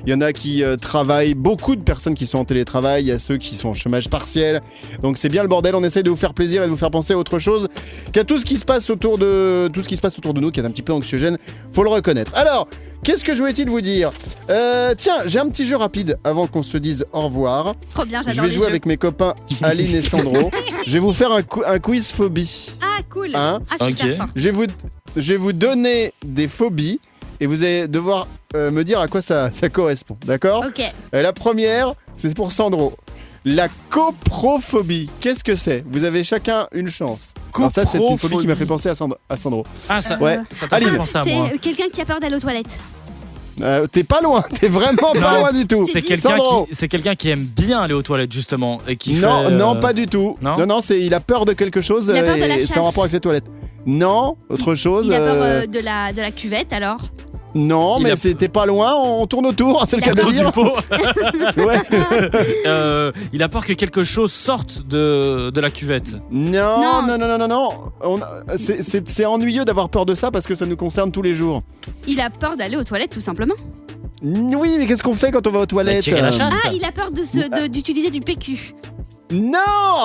[0.07, 3.05] Il y en a qui euh, travaillent, beaucoup de personnes qui sont en télétravail.
[3.05, 4.61] Il y a ceux qui sont au chômage partiel.
[5.03, 5.75] Donc c'est bien le bordel.
[5.75, 7.69] On essaye de vous faire plaisir et de vous faire penser à autre chose
[8.13, 10.41] qu'à tout ce qui se passe autour de tout ce qui se passe autour de
[10.41, 11.39] nous, qui est un petit peu anxiogène.
[11.73, 12.33] Faut le reconnaître.
[12.35, 12.69] Alors.
[13.05, 14.11] Qu'est-ce que je voulais-il vous dire
[14.51, 17.75] Euh, Tiens, j'ai un petit jeu rapide avant qu'on se dise au revoir.
[17.91, 18.71] Trop bien, Je j'adore vais les jouer jeux.
[18.71, 20.51] avec mes copains Aline et Sandro.
[20.87, 22.75] je vais vous faire un, quiz phobie.
[22.83, 23.31] Ah, cool.
[23.35, 24.15] Hein ah, je suis.
[24.35, 24.65] Je vais vous,
[25.17, 26.99] je vais vous donner des phobies
[27.41, 28.27] et vous allez devoir
[28.57, 30.15] euh, me dire à quoi ça, ça correspond.
[30.25, 30.81] D'accord Ok.
[31.15, 32.95] Euh, La première, c'est pour Sandro.
[33.47, 35.85] La coprophobie, qu'est-ce que c'est?
[35.87, 37.35] Vous avez chacun une chance.
[37.55, 39.19] Alors ça, c'est une phobie qui m'a fait penser à Sandro.
[39.29, 39.65] À Sandro.
[39.91, 40.39] Ah, ça, Ouais.
[40.51, 40.89] ça t'a Aline.
[40.93, 41.51] fait penser à C'est moi.
[41.61, 42.79] quelqu'un qui a peur d'aller aux toilettes.
[43.61, 45.85] Euh, t'es pas loin, t'es vraiment pas Non, loin du tout.
[45.85, 49.45] C'est quelqu'un qui, c'est quelqu'un qui aime bien aller aux toilettes justement et qui Non,
[49.47, 50.37] fait, euh, non, pas du tout.
[50.43, 52.57] non non, c'est il a peur de quelque chose Il a peur de euh, la
[52.57, 53.47] et c'est en rapport avec les toilettes.
[53.87, 55.07] Non, autre chose.
[55.07, 56.99] Il a peur euh, euh, de, la, de la cuvette alors?
[57.55, 58.95] Non, Il mais a- c'était pas loin.
[58.97, 60.47] On tourne autour, hein, c'est le cas de Autour dire.
[60.47, 60.73] du pot.
[61.65, 61.81] Ouais.
[62.67, 66.17] Euh, il a peur que quelque chose sorte de, de la cuvette.
[66.31, 67.03] Non, Non.
[67.07, 67.69] non, non, non, non, non.
[68.03, 71.13] On a- c'est- C'est c'est ennuyeux d'avoir peur de ça parce que ça nous concerne
[71.13, 71.63] tous les jours.
[72.09, 73.55] Il a peur d'aller aux toilettes tout simplement.
[74.23, 76.55] Oui, mais qu'est-ce qu'on fait quand on va aux toilettes tirer la chasse.
[76.67, 78.75] Ah, il a peur de se- de- d'utiliser du PQ.
[79.33, 79.59] Non,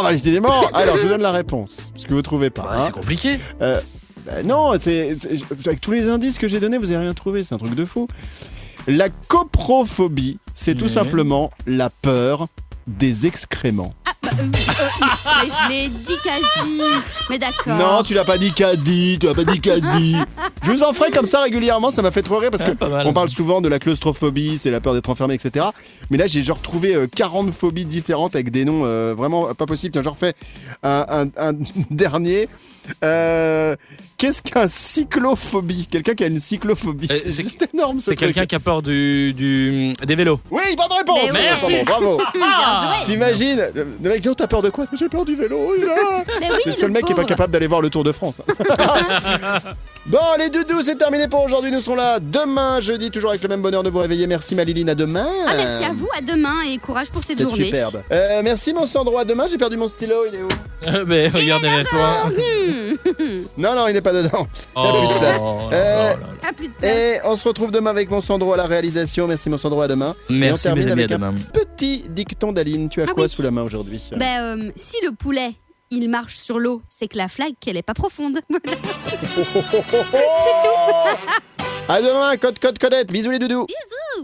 [0.04, 0.68] bah, décidément.
[0.74, 2.64] Alors, je vous donne la réponse, parce que vous trouvez pas.
[2.64, 2.82] Bah, hein.
[2.82, 3.40] c'est compliqué.
[4.30, 7.44] Bah, non, c'est c'est- avec tous les indices que j'ai donnés, vous n'avez rien trouvé.
[7.44, 8.08] C'est un truc de fou.
[8.88, 10.90] La coprophobie, c'est tout Ouais.
[10.92, 12.48] simplement la peur
[12.88, 13.94] des excréments.
[14.06, 14.48] Ah, bah, euh, euh,
[15.42, 16.82] mais je l'ai dit quasi.
[17.30, 17.76] Mais d'accord.
[17.78, 20.16] Non, tu l'as pas dit Caddy, tu l'as pas dit Caddy.
[20.64, 22.76] Je vous en ferai comme ça régulièrement, ça m'a fait trop rire parce que Ouais,
[22.76, 23.06] pas mal.
[23.08, 25.68] on parle souvent de la claustrophobie, c'est la peur d'être enfermé, etc.
[26.10, 29.66] Mais là, j'ai genre trouvé euh, 40 phobies différentes avec des noms euh, vraiment pas
[29.68, 29.92] possibles.
[29.94, 30.34] Tiens, j'en refais
[30.84, 31.06] un,
[31.38, 31.54] un- un
[31.92, 32.48] dernier.
[33.04, 33.76] Euh,
[34.18, 35.88] Qu'est-ce qu'un cyclophobie?
[35.90, 37.08] Quelqu'un qui a une cyclophobie.
[37.10, 38.00] Euh, C'est juste énorme.
[38.00, 40.42] ce C'est quelqu'un qui a peur du, du, des vélos.
[40.52, 41.20] Oui, bonne réponse.
[41.24, 41.30] Oui.
[41.42, 41.84] Merci.
[41.86, 42.18] Bravo.
[42.34, 43.06] Bien joué.
[43.06, 43.68] T'imagines?
[43.74, 44.86] Le mec dit, oh, t'as peur de quoi?
[44.94, 45.72] J'ai peur du vélo.
[45.78, 46.24] il est là.
[46.42, 48.12] Mais oui, C'est le seul mec qui est pas capable d'aller voir le Tour de
[48.12, 48.42] France.
[50.06, 51.72] bon, les doudous, c'est terminé pour aujourd'hui.
[51.72, 54.28] Nous serons là demain, jeudi, toujours avec le même bonheur de vous réveiller.
[54.28, 55.30] Merci Maliline, à demain.
[55.48, 57.66] Ah, merci à vous, à demain et courage pour cette journée.
[57.66, 58.02] superbe.
[58.12, 59.46] Euh, merci mon Sandro, à demain.
[59.50, 61.06] J'ai perdu mon stylo, il est où?
[61.08, 62.30] Mais regarde derrière toi.
[63.58, 64.48] Non, non, il n'est pas dedans.
[64.76, 65.42] Oh, plus de place.
[65.42, 66.20] là Euh, là là.
[66.50, 66.92] À plus de place.
[66.92, 69.28] Et on se retrouve demain avec mon Sandro à la réalisation.
[69.28, 70.16] Merci mon Sandro, à demain.
[70.30, 71.34] Et on Merci termine mes amis, à un.
[71.34, 72.90] Petit dicton d'Aline.
[72.90, 73.30] Tu as Ah quoi oui.
[73.30, 75.52] sous la main aujourd'hui Ben, euh, si le poulet
[75.92, 78.40] il marche sur l'eau, c'est que la flaque est pas profonde.
[78.50, 79.44] c'est
[80.64, 81.59] tout.
[81.92, 83.12] À demain, code, code, codette.
[83.12, 83.66] Bisous les doudous.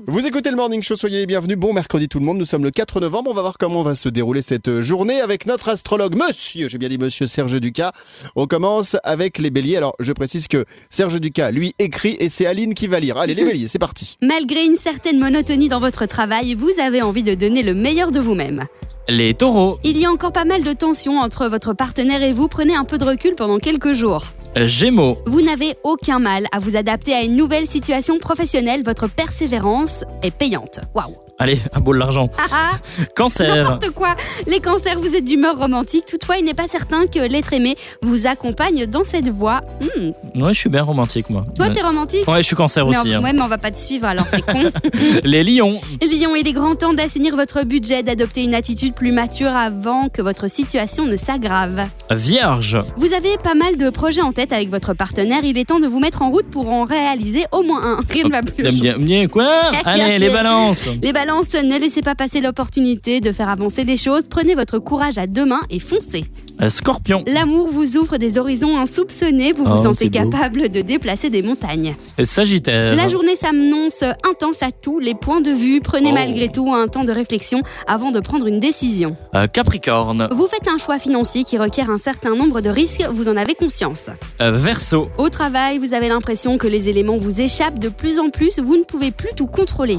[0.06, 1.58] Vous écoutez le Morning Show, soyez les bienvenus.
[1.58, 3.32] Bon mercredi tout le monde, nous sommes le 4 novembre.
[3.32, 6.78] On va voir comment va se dérouler cette euh, journée avec notre astrologue, monsieur, j'ai
[6.78, 7.92] bien dit monsieur Serge Ducas.
[8.36, 9.78] On commence avec les béliers.
[9.78, 13.18] Alors je précise que Serge Ducas, lui, écrit et c'est Aline qui va lire.
[13.18, 14.20] Allez les béliers, c'est parti.
[14.22, 18.20] Malgré une certaine monotonie dans votre travail, vous avez envie de donner le meilleur de
[18.20, 18.66] vous-même.
[19.10, 19.80] Les taureaux.
[19.84, 22.48] Il y a encore pas mal de tensions entre votre partenaire et vous.
[22.48, 24.24] Prenez un peu de recul pendant quelques jours.
[24.56, 25.18] Gémeaux.
[25.26, 28.84] Vous n'avez aucun mal à vous adapter à une nouvelle situation professionnelle.
[28.86, 30.80] Votre persévérance est payante.
[30.94, 31.25] Waouh.
[31.38, 32.30] Allez, un de l'argent.
[32.38, 33.54] Ah ah, Cancer.
[33.54, 34.16] n'importe quoi.
[34.48, 36.06] Les cancers, vous êtes d'humeur romantique.
[36.06, 39.60] Toutefois, il n'est pas certain que l'être aimé vous accompagne dans cette voie.
[39.82, 40.42] Hmm.
[40.42, 41.44] Ouais, je suis bien romantique, moi.
[41.58, 43.10] Toi, t'es romantique Ouais, je suis cancer mais aussi.
[43.10, 43.24] on, hein.
[43.24, 44.72] ouais, mais on va pas te suivre, alors c'est con.
[45.26, 45.80] Les lions.
[46.02, 50.22] Lion, il est grand temps d'assainir votre budget, d'adopter une attitude plus mature avant que
[50.22, 51.82] votre situation ne s'aggrave.
[52.12, 52.78] Vierge.
[52.96, 55.88] Vous avez pas mal de projets en tête avec votre partenaire, il est temps de
[55.88, 58.00] vous mettre en route pour en réaliser au moins un.
[58.10, 58.64] Rien ne va plus.
[58.64, 60.88] Bien, bien, bien, quoi Allez, les balances.
[61.02, 64.24] Les balances, Balance, ne laissez pas passer l'opportunité de faire avancer les choses.
[64.30, 66.24] Prenez votre courage à deux mains et foncez.
[66.62, 67.24] Euh, Scorpion.
[67.26, 69.52] L'amour vous ouvre des horizons insoupçonnés.
[69.52, 71.96] Vous vous Oh, sentez capable de déplacer des montagnes.
[72.20, 72.96] Et Sagittaire.
[72.96, 75.82] La journée s'annonce intense à tous les points de vue.
[75.82, 76.14] Prenez Oh.
[76.14, 79.18] malgré tout un temps de réflexion avant de prendre une décision.
[79.34, 80.28] Euh, Capricorne.
[80.32, 83.56] Vous faites un choix financier qui requiert un certain nombre de risques, vous en avez
[83.56, 84.06] conscience.
[84.42, 85.10] Euh, Verseau.
[85.18, 88.78] Au travail, vous avez l'impression que les éléments vous échappent de plus en plus, vous
[88.78, 89.98] ne pouvez plus tout contrôler.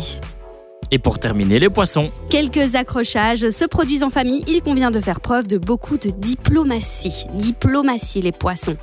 [0.92, 2.10] Et pour terminer, les poissons.
[2.30, 7.26] Quelques accrochages se produisent en famille, il convient de faire preuve de beaucoup de diplomatie.
[7.34, 8.76] Diplomatie les poissons.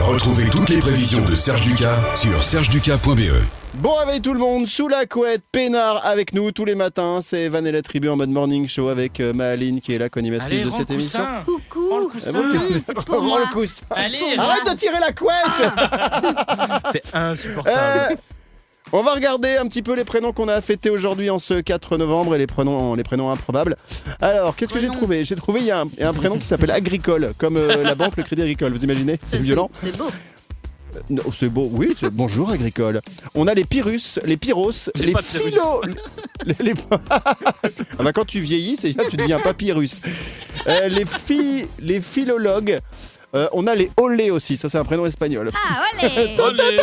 [0.00, 3.42] Retrouvez toutes les prévisions de Serge Ducas sur sergeducas.be.
[3.74, 7.18] Bon réveil tout le monde, sous la couette, peinard avec nous tous les matins.
[7.22, 9.32] C'est Van et la tribu en mode morning show avec euh,
[9.82, 11.20] qui est là, co-animatrice Allez, de rends cette le émission.
[11.20, 11.42] coussin.
[11.44, 12.32] Coucou Prends le Ah coussin.
[12.32, 13.40] bon, Mmh, c'est pour Rends moi.
[13.40, 13.84] le coussin.
[13.90, 15.72] Allez, Arrête de tirer la couette
[16.92, 18.12] c'est insupportable.
[18.12, 18.16] Euh,
[18.92, 21.96] On va regarder un petit peu les prénoms qu'on a fêtés aujourd'hui en ce 4
[21.98, 23.76] novembre et les prénoms, les prénoms improbables.
[24.20, 25.24] Alors, qu'est-ce que j'ai trouvé?
[25.24, 27.56] J'ai trouvé, il y, a un- il y a un prénom qui s'appelle Agricole, comme
[27.56, 28.72] euh, la banque, le Crédit Agricole.
[28.72, 29.16] Vous imaginez?
[29.20, 30.06] C'est violent C'est beau.
[31.10, 33.00] Non, C'est beau, oui, c'est- bonjour Agricole.
[33.34, 35.50] On a les Pyrrhus, les Pyros, les pas de Pyrrhus.
[35.50, 35.82] Philo...
[36.46, 36.74] les, les-
[37.10, 40.00] Ah bah, quand tu vieillis, c'est tu deviens papyrus.
[40.68, 42.80] Euh, les, phi- les philologues,
[43.34, 45.50] euh, on a les Olé aussi, ça c'est un prénom espagnol.
[45.54, 45.82] Ah,
[46.42, 46.80] Olé.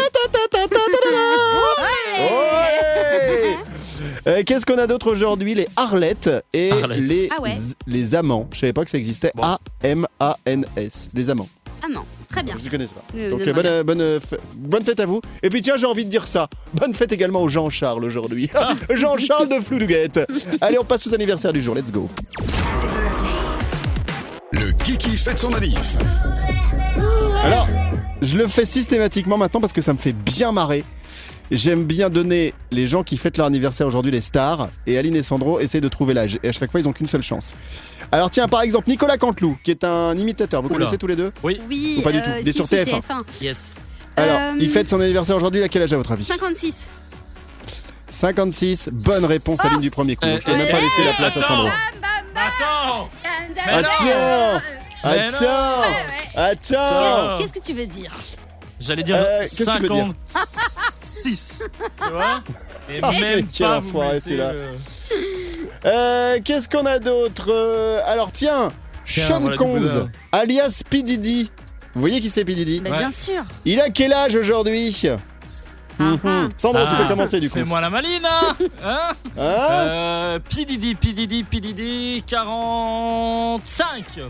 [4.26, 5.54] Euh, Qu'est-ce qu'on a d'autre aujourd'hui?
[5.56, 7.56] Les Arlettes et les, Ah ouais.
[7.88, 8.48] les Amants.
[8.54, 9.32] Je savais pas que ça existait.
[9.36, 9.44] Bon.
[9.44, 11.10] A-M-A-N-S.
[11.14, 11.50] Les Amants.
[11.84, 12.56] Ah non, très bien.
[12.58, 13.18] Je ne connaissais pas.
[13.18, 14.20] Euh, Donc euh, bonne, euh,
[14.86, 15.20] fête à vous.
[15.42, 16.48] Et puis tiens, j'ai envie de dire ça.
[16.74, 18.50] Bonne fête également au Jean-Charles aujourd'hui.
[18.90, 20.22] Jean-Charles de Flouduguette.
[20.62, 21.76] Allez, on passe aux anniversaires du jour.
[21.76, 22.08] Let's go.
[24.54, 25.96] Le Kiki fête son manif.
[27.44, 27.68] Alors,
[28.22, 30.84] je le fais systématiquement maintenant parce que ça me fait bien marrer.
[31.52, 35.24] J'aime bien donner les gens qui fêtent leur anniversaire aujourd'hui, les stars, et Aline et
[35.24, 36.40] Sandro essaient de trouver l'âge.
[36.42, 37.54] Et à chaque fois, ils ont qu'une seule chance.
[38.12, 40.62] Alors tiens, par exemple, Nicolas Canteloup, qui est un imitateur.
[40.62, 40.78] Vous Oula.
[40.80, 41.32] connaissez tous les deux?
[41.44, 41.60] Oui,
[41.98, 42.30] Ou pas du tout.
[42.30, 43.02] euh, Il est si, sur si, TF1.
[43.42, 43.74] Yes.
[44.16, 46.24] Alors, Euh, il fête son anniversaire aujourd'hui, à quel âge à votre avis?
[46.24, 46.88] 56.
[48.10, 50.26] 56, bonne réponse Aline du premier coup.
[50.26, 51.48] Euh, Je peux même pas laisser la place à.
[51.48, 51.68] Sandro.
[52.36, 53.10] Attends
[53.66, 53.88] Mais non.
[53.88, 54.62] Attends
[55.06, 55.82] Mais non.
[56.36, 58.14] Attends Attends Qu'est-ce que tu veux dire
[58.80, 61.64] J'allais dire Euh, qu'est-ce que tu veux dire 56.
[62.02, 62.44] tu vois
[62.90, 64.50] Et Ah, mais même quel pas vous enfoiré, celui-là.
[64.50, 64.74] euh,
[65.86, 68.74] Euh, Qu'est-ce qu'on a d'autre Euh, Alors tiens,
[69.06, 71.04] Tiens, Sean voilà du Combs, alias P.
[71.04, 71.52] Diddy.
[71.94, 72.56] Vous voyez qui c'est P.
[72.56, 72.98] Diddy Bah, Ouais.
[73.00, 73.44] Bien sûr.
[73.66, 74.92] Il a quel âge aujourd'hui
[76.00, 76.20] Ah, Mhm.
[76.26, 76.48] ah.
[76.58, 77.56] Sandro, tu peux commencer du coup.
[77.56, 79.00] Fais-moi la maline, hein, hein
[79.38, 84.22] Hein euh, Pididi, Pididi, Pididi, 45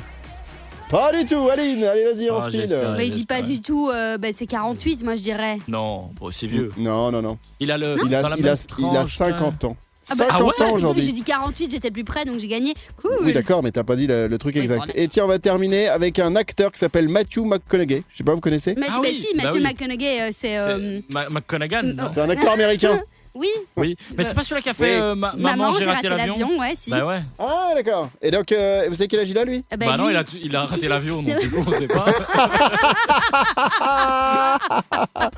[0.89, 2.61] Pas du tout, Aline, allez vas-y, on Ah, speed.
[2.61, 2.95] j'espère.
[2.95, 5.57] Bah, il dit pas du tout, euh, bah, c'est 48, moi je dirais.
[5.67, 6.71] Non, bon, c'est vieux.
[6.77, 7.37] Non, non, non.
[7.59, 7.95] Il a le.
[8.05, 9.77] Il a, dans la il, a, même il a tranche, 50 ans.
[10.09, 11.13] Ah bah, 50 ah ouais, ans J'ai aujourd'hui.
[11.13, 12.73] dit 48, j'étais le plus près, donc j'ai gagné.
[13.01, 13.11] Cool.
[13.21, 14.87] Oui, d'accord, mais t'as pas dit le, le truc Oui, exact.
[14.87, 18.03] bon, Et tiens, on va terminer avec un acteur qui s'appelle Matthew McConaughey.
[18.11, 19.63] Je sais pas, vous connaissez Matthew, Ah bah si, bah Matthew oui.
[19.63, 20.57] McConaughey, euh, c'est.
[20.57, 22.99] euh, C'est Ma- McConaughey, non C'est un acteur américain.
[23.35, 23.47] Oui,
[23.77, 25.01] Oui, mais c'est pas celui-là qui a fait Oui.
[25.01, 26.91] euh, ma- maman, j'ai raté l'avion, ouais, si.
[26.91, 27.19] Bah ouais.
[27.39, 28.11] Ah, d'accord.
[28.21, 29.65] Et donc, euh, vous savez quel âge il a, lui?
[29.71, 31.87] Ah Bah, bah, non, il a, il a raté l'avion, donc du coup, on sait
[31.87, 32.05] pas.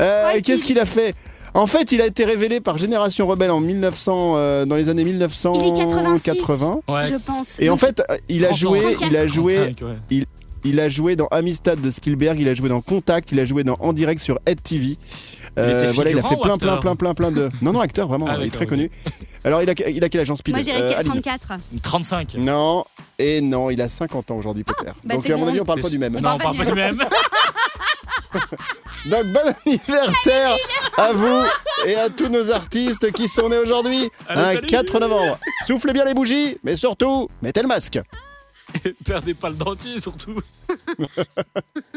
[0.00, 1.14] Euh, Qu'est-ce qu'il a fait?
[1.54, 5.02] En fait, il a été révélé par Génération Rebelle en 1900, euh, dans les années
[5.02, 6.18] Il est 1980.
[6.22, 7.04] 86, Ouais.
[7.06, 7.58] je pense.
[7.60, 8.56] Et en fait, il a 30 ans.
[8.56, 10.24] joué, il a 34, joué, 35, ouais.
[10.64, 13.64] il a joué dans Amistad de Spielberg, il a joué dans Contact, il a joué
[13.64, 14.96] dans En direct sur Ed TV.
[15.58, 17.50] Euh, était voilà, il a fait ou plein, plein, plein, plein, plein de.
[17.62, 18.68] Non, non, acteur, vraiment, Ah, il est très oui.
[18.70, 18.90] connu.
[19.44, 21.12] Alors, il a, il a quel en Speed Moi je dirais Euh, qu'il a Aline
[21.22, 21.48] 34.
[21.82, 22.34] 35.
[22.38, 22.84] Non,
[23.18, 24.92] et non, il a 50 ans aujourd'hui, Peter.
[25.04, 26.14] bah, Donc, à mon avis, on parle pas du même.
[26.16, 27.02] On Non, on parle parle pas du même.
[29.06, 30.56] Donc bon anniversaire
[30.96, 31.44] à vous
[31.86, 34.66] et à tous nos artistes qui sont nés aujourd'hui, Allez, un salut.
[34.66, 35.38] 4 novembre.
[35.66, 38.00] Soufflez bien les bougies, mais surtout, mettez le masque.
[39.04, 40.40] Perdez pas le dentier, surtout.